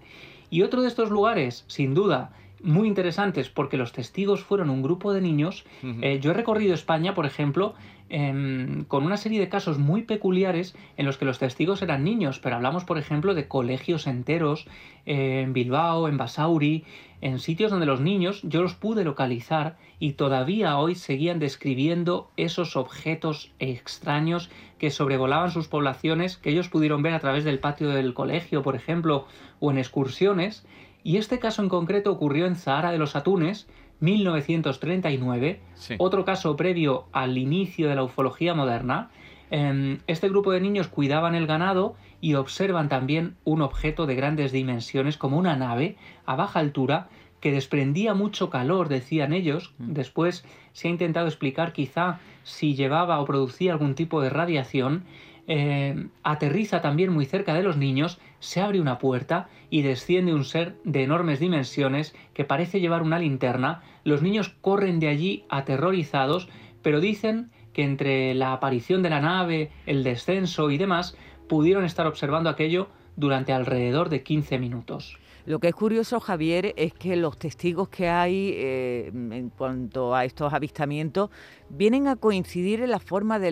Y 0.50 0.62
otro 0.64 0.82
de 0.82 0.88
estos 0.88 1.10
lugares, 1.10 1.64
sin 1.68 1.94
duda, 1.94 2.32
muy 2.62 2.88
interesantes 2.88 3.50
porque 3.50 3.78
los 3.78 3.92
testigos 3.92 4.44
fueron 4.44 4.70
un 4.70 4.82
grupo 4.82 5.14
de 5.14 5.22
niños. 5.22 5.64
Eh, 6.02 6.20
yo 6.22 6.32
he 6.32 6.34
recorrido 6.34 6.74
España, 6.74 7.14
por 7.14 7.26
ejemplo, 7.26 7.76
em, 8.10 8.84
con 8.86 9.06
una 9.06 9.18
serie 9.18 9.40
de 9.40 9.50
casos 9.50 9.78
muy 9.78 10.04
peculiares 10.04 10.76
en 10.98 11.06
los 11.06 11.18
que 11.18 11.26
los 11.26 11.40
testigos 11.40 11.82
eran 11.82 12.04
niños, 12.04 12.40
pero 12.40 12.56
hablamos, 12.56 12.84
por 12.84 12.98
ejemplo, 12.98 13.34
de 13.34 13.48
colegios 13.48 14.08
enteros 14.08 14.68
eh, 15.06 15.42
en 15.42 15.54
Bilbao, 15.54 16.08
en 16.08 16.18
Basauri, 16.18 16.84
en 17.22 17.40
sitios 17.40 17.72
donde 17.72 17.86
los 17.86 18.00
niños 18.00 18.42
yo 18.44 18.62
los 18.62 18.76
pude 18.76 19.04
localizar 19.04 19.78
y 20.00 20.14
todavía 20.14 20.78
hoy 20.78 20.96
seguían 20.96 21.40
describiendo 21.40 22.30
esos 22.38 22.76
objetos 22.76 23.52
extraños 23.60 24.50
que 24.78 24.90
sobrevolaban 24.90 25.52
sus 25.52 25.68
poblaciones, 25.68 26.38
que 26.38 26.52
ellos 26.52 26.70
pudieron 26.70 27.02
ver 27.04 27.14
a 27.14 27.20
través 27.20 27.44
del 27.44 27.60
patio 27.60 27.90
del 27.90 28.14
colegio, 28.14 28.64
por 28.64 28.76
ejemplo, 28.76 29.26
o 29.60 29.72
en 29.72 29.78
excursiones. 29.78 30.66
Y 31.04 31.18
este 31.18 31.40
caso 31.40 31.62
en 31.62 31.70
concreto 31.70 32.12
ocurrió 32.12 32.46
en 32.46 32.56
Zahara 32.56 32.92
de 32.92 32.98
los 32.98 33.16
Atunes, 33.16 33.68
1939, 34.00 35.60
otro 35.98 36.26
caso 36.26 36.56
previo 36.56 37.06
al 37.12 37.38
inicio 37.38 37.90
de 37.90 37.96
la 37.96 38.04
ufología 38.04 38.54
moderna. 38.54 39.10
Em, 39.52 40.00
este 40.08 40.30
grupo 40.30 40.52
de 40.52 40.62
niños 40.62 40.88
cuidaban 40.88 41.36
el 41.36 41.48
ganado 41.48 41.96
y 42.22 42.36
observan 42.36 42.88
también 42.90 43.36
un 43.44 43.62
objeto 43.62 44.06
de 44.06 44.16
grandes 44.16 44.52
dimensiones 44.52 45.18
como 45.18 45.38
una 45.38 45.56
nave 45.56 45.98
a 46.26 46.36
baja 46.36 46.60
altura 46.60 47.10
que 47.40 47.52
desprendía 47.52 48.14
mucho 48.14 48.50
calor, 48.50 48.90
decían 48.90 49.34
ellos. 49.34 49.74
Mm. 49.78 49.94
Después 49.94 50.46
se 50.74 50.88
ha 50.88 50.92
intentado 50.92 51.28
explicar 51.28 51.74
quizá 51.74 52.20
si 52.44 52.76
llevaba 52.76 53.20
o 53.20 53.26
producía 53.26 53.74
algún 53.74 53.96
tipo 53.96 54.22
de 54.22 54.30
radiación. 54.30 55.04
Eh, 55.48 56.08
aterriza 56.24 56.82
también 56.82 57.12
muy 57.12 57.26
cerca 57.26 57.54
de 57.54 57.64
los 57.64 57.76
niños, 57.76 58.20
se 58.40 58.62
abre 58.62 58.82
una 58.82 58.98
puerta 58.98 59.50
y 59.70 59.82
desciende 59.82 60.34
un 60.34 60.46
ser 60.46 60.78
de 60.84 61.04
enormes 61.04 61.40
dimensiones 61.40 62.16
que 62.34 62.46
parece 62.46 62.80
llevar 62.80 63.04
una 63.04 63.20
linterna. 63.20 63.84
Los 64.04 64.22
niños 64.22 64.56
corren 64.62 65.00
de 65.00 65.08
allí 65.08 65.46
aterrorizados, 65.50 66.50
pero 66.82 67.02
dicen 67.02 67.52
que 67.74 67.84
entre 67.84 68.34
la 68.34 68.54
aparición 68.54 69.04
de 69.04 69.10
la 69.10 69.22
nave, 69.22 69.72
el 69.86 70.04
descenso 70.04 70.72
y 70.72 70.78
demás, 70.78 71.16
pudieron 71.48 71.86
estar 71.86 72.08
observando 72.08 72.50
aquello 72.50 72.90
durante 73.16 73.54
alrededor 73.54 74.10
de 74.10 74.24
15 74.24 74.60
minutos. 74.60 75.18
Lo 75.46 75.60
que 75.60 75.70
es 75.70 75.76
curioso, 75.76 76.20
Javier, 76.20 76.74
es 76.78 76.94
que 76.94 77.16
los 77.16 77.38
testigos 77.38 77.90
que 77.90 78.08
hay 78.08 78.54
eh, 78.56 79.10
en 79.14 79.50
cuanto 79.50 80.14
a 80.14 80.26
estos 80.26 80.54
avistamientos 80.54 81.32
vienen 81.70 82.08
a 82.08 82.18
coincidir 82.18 82.82
en 82.82 82.92
la 82.92 83.00
forma 83.00 83.40
de, 83.40 83.52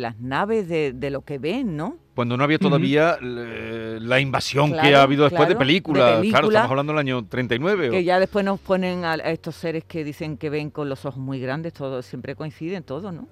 las 0.00 0.20
naves, 0.20 0.68
de, 0.68 1.10
lo 1.10 1.22
que 1.22 1.38
ven, 1.38 1.76
¿no? 1.76 1.96
Cuando 2.20 2.36
no 2.36 2.44
había 2.44 2.58
todavía 2.58 3.16
la 3.22 4.20
invasión 4.20 4.72
que 4.72 4.94
ha 4.94 5.00
habido 5.00 5.24
después 5.24 5.48
de, 5.48 5.56
películas. 5.56 6.20
Claro, 6.28 6.48
estamos 6.48 6.70
hablando 6.70 6.92
del 6.92 6.98
año 6.98 7.24
39. 7.24 7.88
Que 7.88 8.04
ya 8.04 8.20
después 8.20 8.44
nos 8.44 8.60
ponen 8.60 9.06
a, 9.06 9.14
estos 9.14 9.54
seres 9.54 9.84
que 9.84 10.04
dicen 10.04 10.36
que 10.36 10.50
ven 10.50 10.68
con 10.68 10.90
los 10.90 11.06
ojos 11.06 11.16
muy 11.16 11.40
grandes, 11.40 11.72
todo 11.72 12.02
siempre 12.02 12.34
coinciden, 12.34 12.82
todo, 12.82 13.10
¿no? 13.10 13.26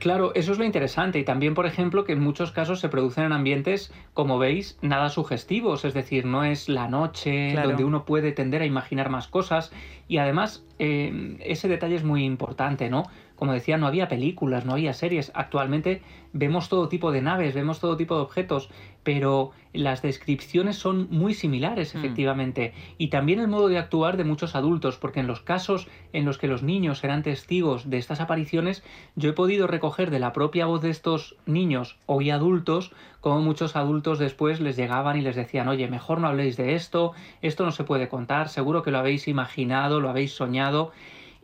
Claro, 0.00 0.32
eso 0.34 0.50
es 0.50 0.58
lo 0.58 0.64
interesante 0.64 1.20
y 1.20 1.24
también, 1.24 1.54
por 1.54 1.66
ejemplo, 1.66 2.04
que 2.04 2.14
en 2.14 2.18
muchos 2.18 2.50
casos 2.50 2.80
se 2.80 2.88
producen 2.88 3.22
en 3.22 3.32
ambientes, 3.32 3.92
como 4.12 4.40
veis, 4.40 4.76
nada 4.82 5.08
sugestivos, 5.08 5.84
es 5.84 5.94
decir, 5.94 6.26
no 6.26 6.42
es 6.42 6.68
la 6.68 6.88
noche 6.88 7.54
donde 7.54 7.84
uno 7.84 8.04
puede 8.04 8.32
tender 8.32 8.62
a 8.62 8.66
imaginar 8.66 9.08
más 9.08 9.28
cosas 9.28 9.70
y 10.08 10.18
además 10.18 10.64
eh, 10.84 11.36
ese 11.44 11.68
detalle 11.68 11.94
es 11.94 12.02
muy 12.02 12.24
importante, 12.24 12.90
¿no? 12.90 13.04
Como 13.36 13.52
decía, 13.52 13.76
no 13.76 13.86
había 13.86 14.08
películas, 14.08 14.64
no 14.64 14.72
había 14.72 14.92
series. 14.94 15.30
Actualmente 15.32 16.02
vemos 16.32 16.68
todo 16.68 16.88
tipo 16.88 17.12
de 17.12 17.22
naves, 17.22 17.54
vemos 17.54 17.78
todo 17.78 17.96
tipo 17.96 18.16
de 18.16 18.22
objetos, 18.22 18.68
pero 19.04 19.52
las 19.72 20.02
descripciones 20.02 20.76
son 20.76 21.06
muy 21.10 21.34
similares, 21.34 21.94
hmm. 21.94 21.98
efectivamente. 21.98 22.74
Y 22.98 23.08
también 23.08 23.38
el 23.38 23.46
modo 23.46 23.68
de 23.68 23.78
actuar 23.78 24.16
de 24.16 24.24
muchos 24.24 24.56
adultos, 24.56 24.96
porque 24.96 25.20
en 25.20 25.28
los 25.28 25.40
casos 25.40 25.86
en 26.12 26.24
los 26.24 26.36
que 26.36 26.48
los 26.48 26.64
niños 26.64 27.04
eran 27.04 27.22
testigos 27.22 27.88
de 27.88 27.98
estas 27.98 28.20
apariciones, 28.20 28.82
yo 29.14 29.30
he 29.30 29.34
podido 29.34 29.68
recoger 29.68 30.10
de 30.10 30.18
la 30.18 30.32
propia 30.32 30.66
voz 30.66 30.82
de 30.82 30.90
estos 30.90 31.36
niños 31.46 31.96
hoy 32.06 32.30
adultos, 32.30 32.92
como 33.20 33.40
muchos 33.40 33.76
adultos 33.76 34.18
después 34.18 34.60
les 34.60 34.76
llegaban 34.76 35.16
y 35.16 35.20
les 35.20 35.36
decían, 35.36 35.68
oye, 35.68 35.86
mejor 35.86 36.20
no 36.20 36.26
habléis 36.26 36.56
de 36.56 36.74
esto, 36.74 37.12
esto 37.40 37.64
no 37.64 37.70
se 37.70 37.84
puede 37.84 38.08
contar, 38.08 38.48
seguro 38.48 38.82
que 38.82 38.90
lo 38.90 38.98
habéis 38.98 39.28
imaginado, 39.28 40.00
lo 40.00 40.10
habéis 40.10 40.32
soñado. 40.34 40.71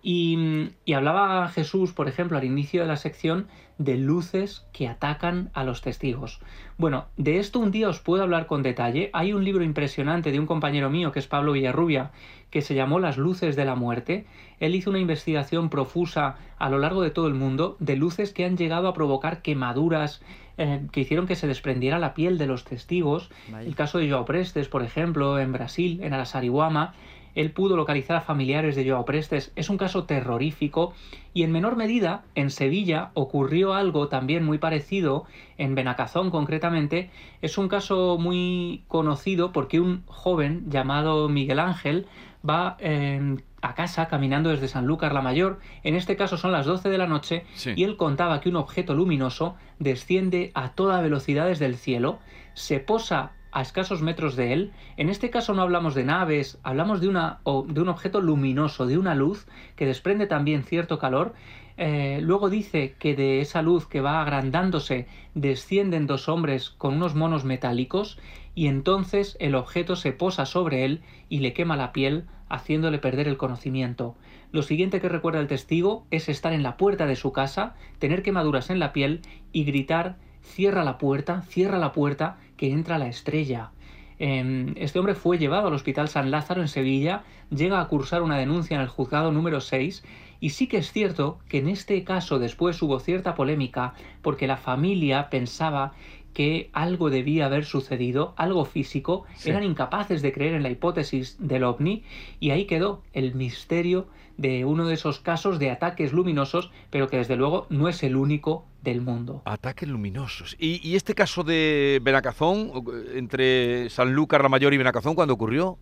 Y, 0.03 0.71
hablaba 0.95 1.49
Jesús, 1.49 1.93
por 1.93 2.09
ejemplo, 2.09 2.39
al 2.39 2.45
inicio 2.45 2.83
de 2.83 2.89
la 2.89 2.97
sección, 2.97 3.49
de 3.79 3.97
luces 3.97 4.67
que 4.73 4.89
atacan 4.89 5.51
a 5.55 5.65
los 5.65 5.83
testigos. 5.83 6.41
Bueno, 6.79 7.07
de 7.17 7.39
esto 7.39 7.61
un 7.61 7.71
día 7.71 7.89
os 7.89 8.01
puedo 8.01 8.23
hablar 8.23 8.47
con 8.47 8.63
detalle. 8.63 9.11
Hay 9.13 9.33
un 9.33 9.45
libro 9.45 9.63
impresionante 9.65 10.33
de 10.33 10.41
un 10.41 10.47
compañero 10.47 10.91
mío, 10.91 11.13
que 11.13 11.19
es 11.19 11.27
Pablo 11.27 11.53
Villarrubia, 11.53 12.11
que 12.51 12.63
se 12.63 12.75
llamó 12.75 12.99
Las 12.99 13.19
luces 13.19 13.55
de 13.55 13.65
la 13.65 13.75
muerte. 13.75 14.27
Él 14.59 14.75
hizo 14.75 14.91
una 14.91 14.99
investigación 14.99 15.69
profusa 15.69 16.37
a 16.59 16.71
lo 16.71 16.79
largo 16.79 17.03
de 17.03 17.11
todo 17.11 17.29
el 17.29 17.35
mundo 17.35 17.77
de 17.79 17.97
luces 17.97 18.33
que 18.33 18.45
han 18.45 18.57
llegado 18.57 18.89
a 18.89 18.95
provocar 18.95 19.43
quemaduras, 19.43 20.23
eh, 20.57 20.87
que 20.91 21.01
hicieron 21.01 21.27
que 21.27 21.37
se 21.37 21.47
desprendiera 21.47 22.01
la 22.01 22.15
piel 22.15 22.39
de 22.39 22.47
los 22.47 22.65
testigos. 22.65 23.31
El 23.65 23.77
caso 23.77 23.99
de 23.99 24.11
Joao 24.11 24.25
Prestes, 24.25 24.69
por 24.69 24.83
ejemplo, 24.83 25.39
en 25.39 25.53
Brasil, 25.53 26.01
en 26.03 26.15
Arasarihuama 26.15 26.95
él 27.35 27.53
pudo 27.53 27.77
localizar 27.77 28.17
a 28.17 28.21
familiares 28.21 28.77
de 28.77 28.89
Joao 28.89 29.05
Prestes. 29.05 29.53
Es 29.57 29.71
un 29.71 29.79
caso 29.79 30.05
terrorífico 30.05 30.95
y 31.35 31.43
en 31.43 31.53
menor 31.53 31.77
medida 31.77 32.25
en 32.35 32.51
Sevilla 32.51 33.11
ocurrió 33.15 33.75
algo 33.75 34.09
también 34.09 34.45
muy 34.45 34.59
parecido, 34.59 35.25
en 35.57 35.75
Benacazón 35.75 36.31
concretamente. 36.31 37.11
Es 37.43 37.59
un 37.59 37.69
caso 37.69 38.19
muy 38.19 38.85
conocido 38.89 39.53
porque 39.53 39.81
un 39.81 40.05
joven 40.07 40.65
llamado 40.69 41.29
Miguel 41.29 41.61
Ángel 41.61 42.07
va 42.49 42.77
em, 42.81 43.39
a 43.63 43.75
casa 43.75 44.09
caminando 44.09 44.51
desde 44.51 44.69
Sanlúcar 44.69 45.13
la 45.13 45.23
Mayor. 45.23 45.59
En 45.83 45.95
este 45.95 46.17
caso 46.17 46.37
son 46.37 46.53
las 46.53 46.67
12 46.67 46.89
de 46.89 46.99
la 46.99 47.07
noche 47.07 47.45
y 47.77 47.85
él 47.85 47.97
contaba 47.97 48.41
que 48.41 48.49
un 48.49 48.57
objeto 48.57 48.95
luminoso 48.95 49.57
desciende 49.79 50.51
a 50.55 50.71
toda 50.71 51.01
velocidad 51.01 51.47
desde 51.47 51.67
el 51.67 51.77
cielo, 51.77 52.19
se 52.55 52.81
posa 52.81 53.33
a 53.53 53.63
escasos 53.63 54.03
metros 54.03 54.37
de 54.37 54.53
él. 54.53 54.73
En 54.97 55.09
este 55.09 55.31
caso 55.31 55.55
no 55.55 55.63
hablamos 55.63 55.95
de 55.95 56.05
naves, 56.05 56.59
hablamos 56.63 57.01
de, 57.01 57.09
una, 57.09 57.41
de 57.45 57.81
un 57.81 57.89
objeto 57.89 58.21
luminoso, 58.21 58.87
de 58.87 58.99
una 58.99 59.15
luz 59.15 59.47
que 59.77 59.87
desprende 59.87 60.27
también 60.27 60.65
cierto 60.65 60.99
calor. 60.99 61.35
Eh, 61.77 62.19
luego 62.23 62.51
dice 62.51 62.97
que 62.99 63.15
de 63.15 63.41
esa 63.41 63.63
luz 63.63 63.87
que 63.87 64.01
va 64.01 64.21
agrandándose 64.21 65.07
descienden 65.35 66.07
dos 66.07 66.29
hombres 66.29 66.71
con 66.71 66.95
unos 66.95 67.15
monos 67.15 67.45
metálicos 67.45 68.19
y 68.55 68.67
entonces 68.67 69.37
el 69.39 69.55
objeto 69.55 69.95
se 69.95 70.13
posa 70.13 70.45
sobre 70.45 70.85
él 70.85 71.03
y 71.29 71.39
le 71.39 71.53
quema 71.53 71.77
la 71.77 71.93
piel 71.93 72.27
haciéndole 72.49 72.99
perder 72.99 73.29
el 73.29 73.37
conocimiento. 73.37 74.17
Lo 74.51 74.63
siguiente 74.63 75.01
que 75.01 75.09
recuerda 75.09 75.41
el 75.41 75.47
testigo 75.47 76.07
es 76.11 76.29
estar 76.29 76.53
en 76.53 76.63
la 76.63 76.77
puerta 76.77 77.07
de 77.07 77.15
su 77.15 77.33
casa, 77.33 77.77
tener 77.99 78.23
quemaduras 78.23 78.71
en 78.71 78.81
la 78.81 78.93
piel 78.93 79.21
y 79.53 79.65
gritar 79.65 80.17
cierra 80.43 80.83
la 80.83 80.99
puerta, 80.99 81.43
cierra 81.43 81.79
la 81.79 81.93
puerta, 81.93 82.39
que 82.59 82.71
entra 82.71 82.99
la 82.99 83.09
estrella. 83.09 83.71
Em, 84.19 84.75
este 84.77 84.99
hombre 84.99 85.15
fue 85.15 85.39
llevado 85.39 85.69
al 85.69 85.75
Hospital 85.75 86.09
San 86.09 86.31
Lázaro 86.31 86.61
en 86.61 86.69
Sevilla, 86.69 87.23
llega 87.51 87.81
a 87.81 87.89
cursar 87.89 88.23
una 88.23 88.37
denuncia 88.37 88.75
en 88.75 88.83
el 88.83 88.89
juzgado 88.89 89.33
número 89.33 89.61
6 89.61 90.05
y 90.41 90.51
sí 90.51 90.67
que 90.67 90.79
es 90.79 90.93
cierto 90.93 91.39
que 91.49 91.59
en 91.59 91.69
este 91.69 92.03
caso 92.05 92.39
después 92.39 92.83
hubo 92.83 92.99
cierta 93.01 93.35
polémica 93.35 93.95
porque 94.21 94.47
la 94.47 94.57
familia 94.57 95.31
pensaba 95.31 95.93
que 96.35 96.71
algo 96.73 97.11
debía 97.11 97.47
haber 97.47 97.65
sucedido, 97.65 98.35
algo 98.37 98.65
físico, 98.65 99.25
eran 99.45 99.65
incapaces 99.65 100.23
de 100.23 100.33
creer 100.33 100.55
en 100.55 100.63
la 100.63 100.71
hipótesis 100.71 101.37
del 101.41 101.65
ovni 101.65 102.05
y 102.39 102.51
ahí 102.51 102.67
quedó 102.67 103.03
el 103.13 103.35
misterio 103.35 104.09
de 104.39 104.65
uno 104.65 104.87
de 104.87 104.95
esos 104.95 105.19
casos 105.19 105.59
de 105.59 105.71
ataques 105.71 106.13
luminosos, 106.13 106.71
pero 106.91 107.09
que 107.09 107.19
desde 107.19 107.37
luego 107.37 107.67
no 107.69 107.89
es 107.89 108.03
el 108.03 108.17
único 108.17 108.65
del 108.83 109.03
mundo. 109.03 109.43
Ataques 109.45 109.89
luminosos. 109.89 110.57
¿Y, 110.59 110.97
este 110.97 111.15
caso 111.15 111.45
de 111.45 112.01
Benacazón, 112.03 112.73
entre 113.15 113.91
Sanlúcar 113.91 114.43
la 114.43 114.49
Mayor 114.49 114.73
y 114.73 114.79
Benacazón, 114.79 115.15
cuándo 115.15 115.35
ocurrió? 115.35 115.77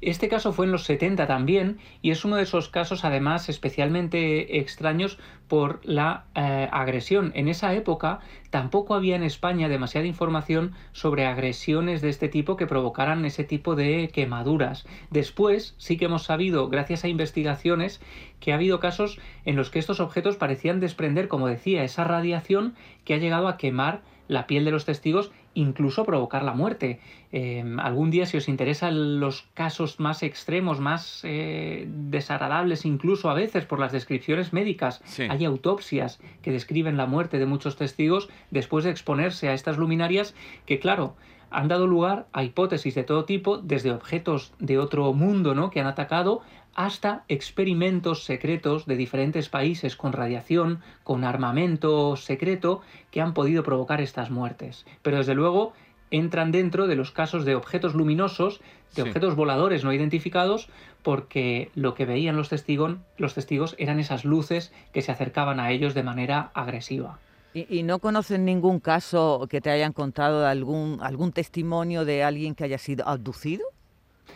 Este 0.00 0.28
caso 0.28 0.52
fue 0.52 0.66
en 0.66 0.72
los 0.72 0.84
70 0.84 1.26
también 1.26 1.78
y 2.02 2.10
es 2.10 2.24
uno 2.24 2.36
de 2.36 2.42
esos 2.42 2.68
casos 2.68 3.04
además 3.04 3.48
especialmente 3.48 4.58
extraños 4.58 5.18
por 5.48 5.80
la 5.82 6.26
eh, 6.34 6.68
agresión. 6.70 7.32
En 7.34 7.48
esa 7.48 7.74
época 7.74 8.20
tampoco 8.50 8.94
había 8.94 9.16
en 9.16 9.22
España 9.22 9.68
demasiada 9.68 10.06
información 10.06 10.72
sobre 10.92 11.26
agresiones 11.26 12.00
de 12.00 12.10
este 12.10 12.28
tipo 12.28 12.56
que 12.56 12.66
provocaran 12.66 13.24
ese 13.24 13.44
tipo 13.44 13.74
de 13.74 14.10
quemaduras. 14.12 14.86
Después 15.10 15.74
sí 15.78 15.96
que 15.96 16.04
hemos 16.04 16.24
sabido, 16.24 16.68
gracias 16.68 17.04
a 17.04 17.08
investigaciones, 17.08 18.00
que 18.40 18.52
ha 18.52 18.56
habido 18.56 18.80
casos 18.80 19.18
en 19.44 19.56
los 19.56 19.70
que 19.70 19.78
estos 19.78 20.00
objetos 20.00 20.36
parecían 20.36 20.80
desprender, 20.80 21.28
como 21.28 21.48
decía, 21.48 21.82
esa 21.82 22.04
radiación 22.04 22.74
que 23.04 23.14
ha 23.14 23.18
llegado 23.18 23.48
a 23.48 23.56
quemar 23.56 24.02
la 24.28 24.46
piel 24.46 24.64
de 24.64 24.70
los 24.70 24.84
testigos 24.84 25.32
incluso 25.54 26.04
provocar 26.04 26.42
la 26.42 26.52
muerte. 26.52 27.00
Em, 27.32 27.78
algún 27.80 28.10
día, 28.10 28.26
si 28.26 28.36
os 28.36 28.48
interesan 28.48 29.20
los 29.20 29.48
casos 29.54 30.00
más 30.00 30.22
extremos, 30.22 30.80
más 30.80 31.20
eh, 31.24 31.86
desagradables, 31.88 32.84
incluso 32.84 33.30
a 33.30 33.34
veces 33.34 33.64
por 33.64 33.80
las 33.80 33.92
descripciones 33.92 34.52
médicas, 34.52 35.02
hay 35.28 35.44
autopsias 35.44 36.20
que 36.42 36.52
describen 36.52 36.96
la 36.96 37.06
muerte 37.06 37.38
de 37.38 37.46
muchos 37.46 37.76
testigos 37.76 38.28
después 38.50 38.84
de 38.84 38.90
exponerse 38.90 39.48
a 39.48 39.54
estas 39.54 39.78
luminarias 39.78 40.34
que, 40.66 40.78
claro, 40.78 41.14
han 41.50 41.68
dado 41.68 41.86
lugar 41.86 42.26
a 42.32 42.44
hipótesis 42.44 42.94
de 42.94 43.04
todo 43.04 43.24
tipo, 43.24 43.58
desde 43.58 43.90
objetos 43.90 44.52
de 44.58 44.78
otro 44.78 45.12
mundo 45.12 45.54
¿no? 45.54 45.70
que 45.70 45.80
han 45.80 45.86
atacado 45.86 46.42
hasta 46.78 47.24
experimentos 47.26 48.22
secretos 48.22 48.86
de 48.86 48.94
diferentes 48.94 49.48
países 49.48 49.96
con 49.96 50.12
radiación, 50.12 50.78
con 51.02 51.24
armamento 51.24 52.14
secreto, 52.14 52.82
que 53.10 53.20
han 53.20 53.34
podido 53.34 53.64
provocar 53.64 54.00
estas 54.00 54.30
muertes. 54.30 54.86
Pero 55.02 55.16
desde 55.16 55.34
luego 55.34 55.72
entran 56.12 56.52
dentro 56.52 56.86
de 56.86 56.94
los 56.94 57.10
casos 57.10 57.44
de 57.44 57.56
objetos 57.56 57.96
luminosos, 57.96 58.60
de 58.94 59.02
objetos 59.02 59.34
voladores 59.34 59.82
no 59.82 59.92
identificados, 59.92 60.68
porque 61.02 61.72
lo 61.74 61.94
que 61.94 62.06
veían 62.06 62.36
los 62.36 62.48
testigos, 62.48 62.94
los 63.16 63.34
testigos 63.34 63.74
eran 63.78 63.98
esas 63.98 64.24
luces 64.24 64.72
que 64.92 65.02
se 65.02 65.10
acercaban 65.10 65.58
a 65.58 65.72
ellos 65.72 65.94
de 65.94 66.04
manera 66.04 66.52
agresiva. 66.54 67.18
¿Y, 67.54 67.82
no 67.82 67.98
conocen 67.98 68.44
ningún 68.44 68.78
caso 68.78 69.48
que 69.50 69.60
te 69.60 69.70
hayan 69.70 69.92
contado 69.92 70.42
de 70.42 70.46
algún, 70.46 70.98
algún 71.02 71.32
testimonio 71.32 72.04
de 72.04 72.22
alguien 72.22 72.54
que 72.54 72.62
haya 72.62 72.78
sido 72.78 73.08
abducido? 73.08 73.64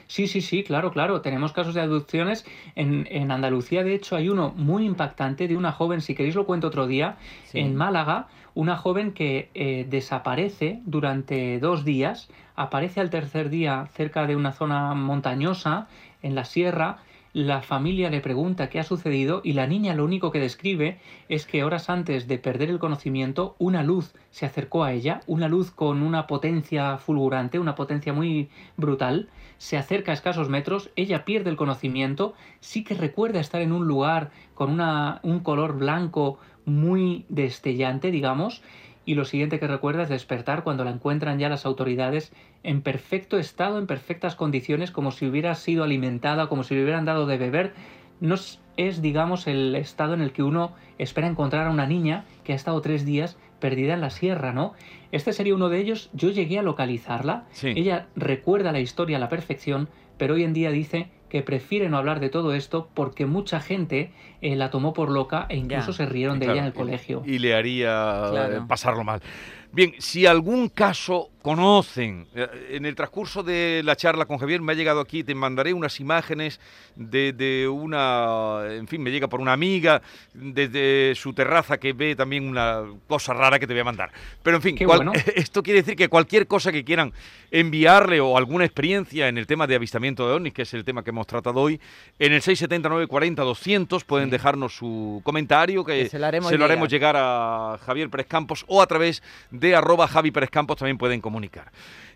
Sí, 0.07 0.27
sí, 0.27 0.41
sí, 0.41 0.63
claro, 0.63 0.91
claro. 0.91 1.21
Tenemos 1.21 1.53
casos 1.53 1.75
de 1.75 1.81
abducciones. 1.81 2.45
En, 2.75 3.07
en, 3.11 3.31
Andalucía, 3.31 3.83
de 3.83 3.95
hecho, 3.95 4.17
hay 4.17 4.29
uno 4.29 4.53
muy 4.57 4.85
impactante 4.85 5.49
de 5.49 5.57
una 5.57 5.73
joven, 5.73 6.01
si 6.01 6.15
queréis 6.15 6.35
lo 6.35 6.47
cuento 6.47 6.67
otro 6.69 6.87
día, 6.87 7.17
en 7.53 7.75
Málaga, 7.75 8.29
una 8.55 8.77
joven 8.77 9.13
que 9.13 9.51
eh, 9.55 9.87
desaparece 9.89 10.81
durante 10.85 11.59
dos 11.59 11.85
días, 11.85 12.29
aparece 12.55 13.01
al 13.01 13.11
tercer 13.11 13.49
día 13.49 13.89
cerca 13.95 14.27
de 14.27 14.37
una 14.37 14.53
zona 14.53 14.95
montañosa, 14.95 15.89
en 16.23 16.35
la 16.35 16.45
sierra, 16.45 16.99
la 17.33 17.63
familia 17.63 18.11
le 18.11 18.21
pregunta 18.21 18.69
qué 18.69 18.79
ha 18.79 18.85
sucedido 18.85 19.41
y 19.43 19.55
la 19.55 19.67
niña 19.67 19.95
lo 19.95 20.05
único 20.05 20.31
que 20.31 20.39
describe 20.39 21.01
es 21.31 21.47
que 21.47 21.65
horas 21.65 21.89
antes 21.89 22.29
de 22.29 22.39
perder 22.39 22.69
el 22.69 22.79
conocimiento, 22.79 23.57
una 23.59 23.83
luz 23.83 24.13
se 24.31 24.45
acercó 24.45 24.85
a 24.85 24.93
ella, 24.93 25.23
una 25.27 25.49
luz 25.49 25.71
con 25.71 26.03
una 26.03 26.27
potencia 26.27 26.99
fulgurante, 26.99 27.59
una 27.59 27.75
potencia 27.75 28.13
muy 28.13 28.51
brutal, 28.77 29.31
se 29.57 29.79
acerca 29.79 30.11
a 30.11 30.15
escasos 30.15 30.51
metros, 30.51 30.91
ella 30.95 31.25
pierde 31.25 31.49
el 31.49 31.57
conocimiento, 31.57 32.35
sí 32.61 32.85
que 32.85 32.95
recuerda 32.95 33.41
estar 33.41 33.63
en 33.63 33.73
un 33.73 33.87
lugar 33.87 34.31
con 34.53 34.71
una, 34.71 35.21
un 35.23 35.41
color 35.41 35.79
blanco 35.79 36.39
muy 36.67 37.25
destellante, 37.29 38.11
digamos, 38.11 38.63
y 39.05 39.15
lo 39.15 39.25
siguiente 39.25 39.59
que 39.59 39.67
recuerda 39.67 40.03
es 40.03 40.09
despertar 40.09 40.63
cuando 40.63 40.85
la 40.85 40.91
encuentran 40.91 41.39
ya 41.39 41.49
las 41.49 41.67
autoridades 41.67 42.33
en 42.63 42.83
perfecto 42.83 43.39
estado, 43.39 43.79
en 43.79 43.87
perfectas 43.87 44.37
condiciones, 44.37 44.91
como 44.91 45.11
si 45.11 45.27
hubiera 45.27 45.55
sido 45.55 45.85
alimentada, 45.85 46.49
como 46.49 46.63
si 46.63 46.75
le 46.75 46.83
hubieran 46.83 47.05
dado 47.05 47.27
de 47.27 47.39
beber. 47.39 47.73
No 48.21 48.37
es, 48.77 49.03
digamos, 49.03 49.47
el 49.49 49.75
estado 49.75 50.15
en 50.15 50.21
el 50.21 50.33
que 50.33 50.45
uno 50.45 50.73
espera 50.99 51.27
encontrar 51.27 51.67
a 51.67 51.71
una 51.71 51.87
niña 51.87 52.25
que 52.45 52.53
ha 52.53 52.57
estado 52.57 52.81
tres 52.81 53.05
días 53.05 53.37
perdida 53.59 53.95
en 53.95 54.01
la 54.01 54.11
sierra, 54.11 54.53
¿no? 54.53 54.75
Este 55.11 55.33
sería 55.33 55.55
uno 55.55 55.69
de 55.69 55.81
ellos. 55.81 56.11
Yo 56.13 56.31
llegué 56.31 56.59
a 56.59 56.63
localizarla. 56.63 57.45
Ella 57.63 58.07
recuerda 58.15 58.73
la 58.73 58.81
historia 58.81 59.17
a 59.17 59.21
la 59.21 59.29
perfección, 59.29 59.89
pero 60.17 60.35
hoy 60.35 60.45
en 60.45 60.53
día 60.53 60.71
dice 60.71 61.11
que 61.33 61.41
prefiere 61.41 61.89
no 61.89 61.97
hablar 61.97 62.21
de 62.21 62.29
todo 62.29 62.53
esto 62.53 62.91
porque 62.93 63.25
mucha 63.25 63.59
gente 63.59 64.13
eh, 64.43 64.55
la 64.55 64.69
tomó 64.69 64.93
por 64.93 65.11
loca 65.11 65.47
e 65.49 65.57
incluso 65.57 65.95
se 65.95 66.05
rieron 66.05 66.39
de 66.39 66.45
ella 66.45 66.59
en 66.59 66.65
el 66.67 66.75
colegio. 66.75 67.23
Y, 67.25 67.39
le 67.39 67.55
haría 67.55 68.31
eh, 68.35 68.61
pasarlo 68.69 69.03
mal. 69.03 69.23
Bien, 69.73 69.95
si 69.99 70.27
algún 70.27 70.69
caso 70.69 71.31
conocen, 71.41 72.27
eh, 72.35 72.47
en 72.71 72.87
el 72.87 72.95
transcurso 72.95 73.43
de 73.43 73.83
la 73.85 73.97
charla 73.97 74.27
con 74.27 74.39
Javier 74.39 74.61
me 74.61 74.73
ha 74.73 74.77
llegado 74.77 75.01
aquí, 75.01 75.25
te 75.25 75.35
mandaré 75.35 75.73
unas 75.73 75.99
imágenes 75.99 76.61
de, 76.95 77.69
una, 77.69 78.65
en 78.71 78.87
fin, 78.87 79.03
me 79.03 79.11
llega 79.11 79.29
por 79.29 79.41
una 79.41 79.55
amiga 79.55 80.03
desde 80.35 81.15
su 81.17 81.33
terraza 81.33 81.79
que 81.79 81.95
ve 81.95 82.15
también 82.15 82.47
una 82.47 82.83
cosa 83.09 83.33
rara 83.33 83.59
que 83.59 83.67
te 83.67 83.73
voy 83.73 83.81
a 83.81 83.85
mandar. 83.85 84.13
Pero 84.43 84.59
en 84.59 84.63
fin, 84.63 84.79
esto 85.35 85.63
quiere 85.63 85.81
decir 85.81 85.97
que 85.97 86.09
cualquier 86.09 86.47
cosa 86.47 86.71
que 86.71 86.85
quieran 86.85 87.13
enviarle 87.51 88.21
o 88.21 88.37
alguna 88.37 88.65
experiencia 88.65 89.29
en 89.29 89.39
el 89.39 89.47
tema 89.47 89.67
de 89.67 89.75
avistamiento 89.75 90.29
de 90.29 90.35
ovnis, 90.35 90.53
que 90.53 90.63
es 90.63 90.75
el 90.75 90.85
tema 90.85 91.03
que 91.03 91.11
hemos 91.11 91.27
tratado 91.27 91.61
hoy, 91.61 91.81
en 92.19 92.33
el 92.33 92.43
679 92.43 93.07
40 93.07 93.43
200 93.43 94.05
pueden 94.05 94.31
dejarnos 94.31 94.77
su 94.77 95.21
comentario 95.25 95.85
que, 95.85 96.09
se, 96.09 96.19
lo 96.19 96.27
haremos, 96.27 96.89
llegar. 96.89 97.17
a 97.17 97.79
Javier 97.85 98.11
Pérez 98.11 98.27
Campos 98.27 98.65
o 98.69 98.81
a 98.81 98.87
través 98.87 99.23
de 99.51 99.62
arroba 99.71 100.09
Javi 100.09 100.31
Pérez 100.31 100.51
Campos 100.51 100.77
también 100.77 100.99
pueden 100.99 101.21
comunicar. 101.21 101.71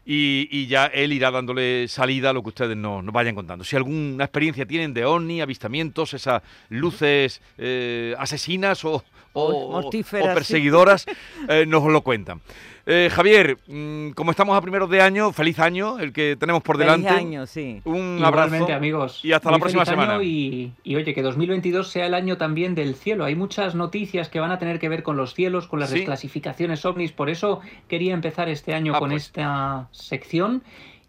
Y, 0.08 0.66
ya 0.68 0.86
él 0.86 1.12
irá 1.12 1.32
dándole 1.32 1.88
salida 1.88 2.30
a 2.30 2.32
lo 2.32 2.42
que 2.42 2.50
ustedes 2.50 2.76
nos, 2.76 3.04
vayan 3.06 3.34
contando. 3.34 3.64
Si 3.64 3.74
alguna 3.74 4.24
experiencia 4.24 4.64
tienen 4.64 4.94
de 4.94 5.04
ovni, 5.04 5.40
avistamientos, 5.40 6.14
esas 6.14 6.42
luces 6.68 7.42
eh, 7.58 8.14
asesinas 8.16 8.84
o, 8.84 9.02
o, 9.32 9.90
perseguidoras, 10.10 11.06
eh, 11.48 11.66
nos 11.66 11.84
lo 11.84 12.02
cuentan. 12.02 12.40
Eh, 12.88 13.10
Javier, 13.12 13.58
mm, 13.66 14.10
como 14.10 14.30
estamos 14.30 14.56
a 14.56 14.60
primeros 14.60 14.88
de 14.88 15.00
año, 15.00 15.32
feliz 15.32 15.58
año, 15.58 15.98
el 15.98 16.12
que 16.12 16.36
tenemos 16.38 16.62
por 16.62 16.78
delante. 16.78 17.08
Feliz 17.08 17.20
año, 17.20 17.46
sí. 17.46 17.80
Un 17.84 18.20
abrazo. 18.24 18.72
amigos. 18.72 19.24
Y 19.24 19.32
hasta 19.32 19.50
la 19.50 19.58
próxima 19.58 19.84
semana. 19.84 20.22
Y, 20.22 20.72
oye, 20.86 21.12
que 21.12 21.20
2022 21.20 21.88
sea 21.88 22.06
el 22.06 22.14
año 22.14 22.36
también 22.36 22.76
del 22.76 22.94
cielo. 22.94 23.24
Hay 23.24 23.34
muchas 23.34 23.74
noticias 23.74 24.28
que 24.28 24.38
van 24.38 24.52
a 24.52 24.60
tener 24.60 24.78
que 24.78 24.88
ver 24.88 25.02
con 25.02 25.16
los 25.16 25.34
cielos, 25.34 25.66
con 25.66 25.80
las 25.80 25.90
desclasificaciones 25.90 26.84
ovnis. 26.84 27.10
Por 27.10 27.28
eso 27.28 27.60
quería 27.88 28.14
empezar 28.14 28.48
este 28.48 28.72
año 28.72 28.92
ah, 28.94 29.00
con 29.00 29.10
pues. 29.10 29.24
esta 29.24 29.88
sección 29.96 30.62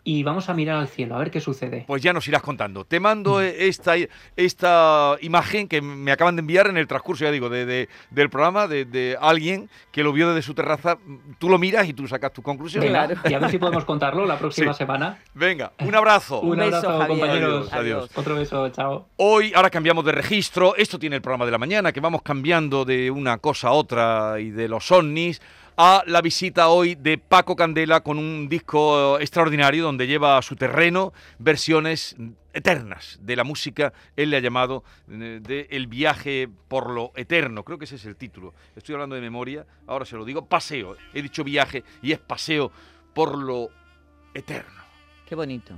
y 0.08 0.23
vamos 0.23 0.47
a 0.47 0.54
mirar 0.54 0.78
al 0.78 0.88
cielo, 0.88 1.15
a 1.15 1.17
ver 1.17 1.30
qué 1.30 1.41
sucede. 1.41 1.84
Pues 1.86 2.02
ya 2.02 2.13
nos 2.13 2.26
irás 2.30 2.41
contando. 2.41 2.86
Te 2.86 2.97
mando 2.97 3.39
mm. 3.39 3.56
esta, 3.58 3.95
esta 4.38 5.17
imagen 5.19 5.67
que 5.67 5.82
me 5.82 6.13
acaban 6.13 6.38
de 6.38 6.39
enviar 6.39 6.67
en 6.67 6.78
el 6.78 6.88
transcurso, 6.88 7.26
ya 7.26 7.32
digo, 7.32 7.50
de, 7.50 7.89
del 8.10 8.30
programa, 8.30 8.69
de, 8.69 9.17
alguien 9.19 9.69
que 9.91 10.04
lo 10.04 10.13
vio 10.13 10.30
desde 10.30 10.43
su 10.43 10.54
terraza. 10.54 10.97
Tú 11.39 11.50
lo 11.50 11.58
miras 11.58 11.89
y 11.89 11.93
tú 11.93 12.08
sacas 12.08 12.32
tu 12.32 12.41
conclusión. 12.41 12.86
Claro. 12.86 13.15
Y 13.26 13.34
a 13.34 13.39
ver 13.39 13.52
si 13.52 13.58
podemos 13.58 13.84
contarlo 13.86 14.26
la 14.26 14.39
próxima 14.39 14.73
semana. 14.73 15.19
Venga, 15.34 15.73
un 15.82 15.93
abrazo. 15.93 16.39
un, 16.41 16.62
abrazo, 16.62 17.06
compañeros. 17.06 17.73
Adiós. 17.73 18.10
Otro 18.15 18.36
beso, 18.36 18.69
chao. 18.69 19.10
Hoy, 19.17 19.52
ahora 19.54 19.69
cambiamos 19.69 20.06
de 20.06 20.13
registro. 20.13 20.73
Esto 20.78 20.97
tiene 20.97 21.17
el 21.17 21.21
programa 21.21 21.43
de 21.43 21.52
la 21.52 21.58
mañana, 21.58 21.91
que 21.91 22.00
vamos 22.00 22.21
cambiando 22.21 22.86
de 22.86 23.12
una 23.12 23.39
cosa 23.39 23.67
a 23.67 23.71
otra 23.73 24.39
y 24.39 24.52
de 24.52 24.69
los 24.69 24.89
ovnis 24.89 25.41
a 25.78 26.04
la 26.08 26.22
visita 26.22 26.70
hoy 26.70 26.96
de 26.96 27.20
Paco 27.20 27.56
Candela 27.56 28.02
con 28.02 28.18
un 28.18 28.50
disco 28.50 29.20
extraordinario 29.20 29.84
donde 29.84 30.08
lleva 30.08 30.38
a 30.38 30.42
su 30.42 30.56
terreno 30.56 31.13
versiones 31.38 32.16
eternas 32.52 33.20
de 33.22 33.36
la 33.36 33.44
música, 33.44 33.94
él 34.16 34.32
le 34.32 34.38
ha 34.38 34.40
llamado 34.40 34.84
eh, 35.12 35.40
de 35.40 35.68
El 35.70 35.86
viaje 35.86 36.50
por 36.68 36.90
lo 36.90 37.12
eterno, 37.16 37.63
creo 37.63 37.78
que 37.78 37.86
ese 37.86 37.96
es 37.96 38.06
el 38.06 38.16
título, 38.16 38.56
estoy 38.76 38.94
hablando 38.94 39.16
de 39.16 39.22
memoria, 39.22 39.68
ahora 39.86 40.06
se 40.06 40.16
lo 40.16 40.26
digo, 40.26 40.46
paseo, 40.46 40.98
he 41.13 41.22
dicho 41.22 41.44
viaje 41.44 41.84
y 42.02 42.12
es 42.12 42.20
paseo 42.20 42.72
por 43.13 43.38
lo 43.38 43.70
eterno. 44.34 44.82
Qué 45.28 45.36
bonito. 45.36 45.78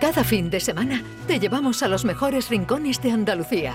Cada 0.00 0.24
fin 0.24 0.48
de 0.48 0.60
semana 0.60 1.02
te 1.26 1.38
llevamos 1.38 1.82
a 1.82 1.88
los 1.88 2.06
mejores 2.06 2.48
rincones 2.48 3.02
de 3.02 3.10
Andalucía, 3.10 3.74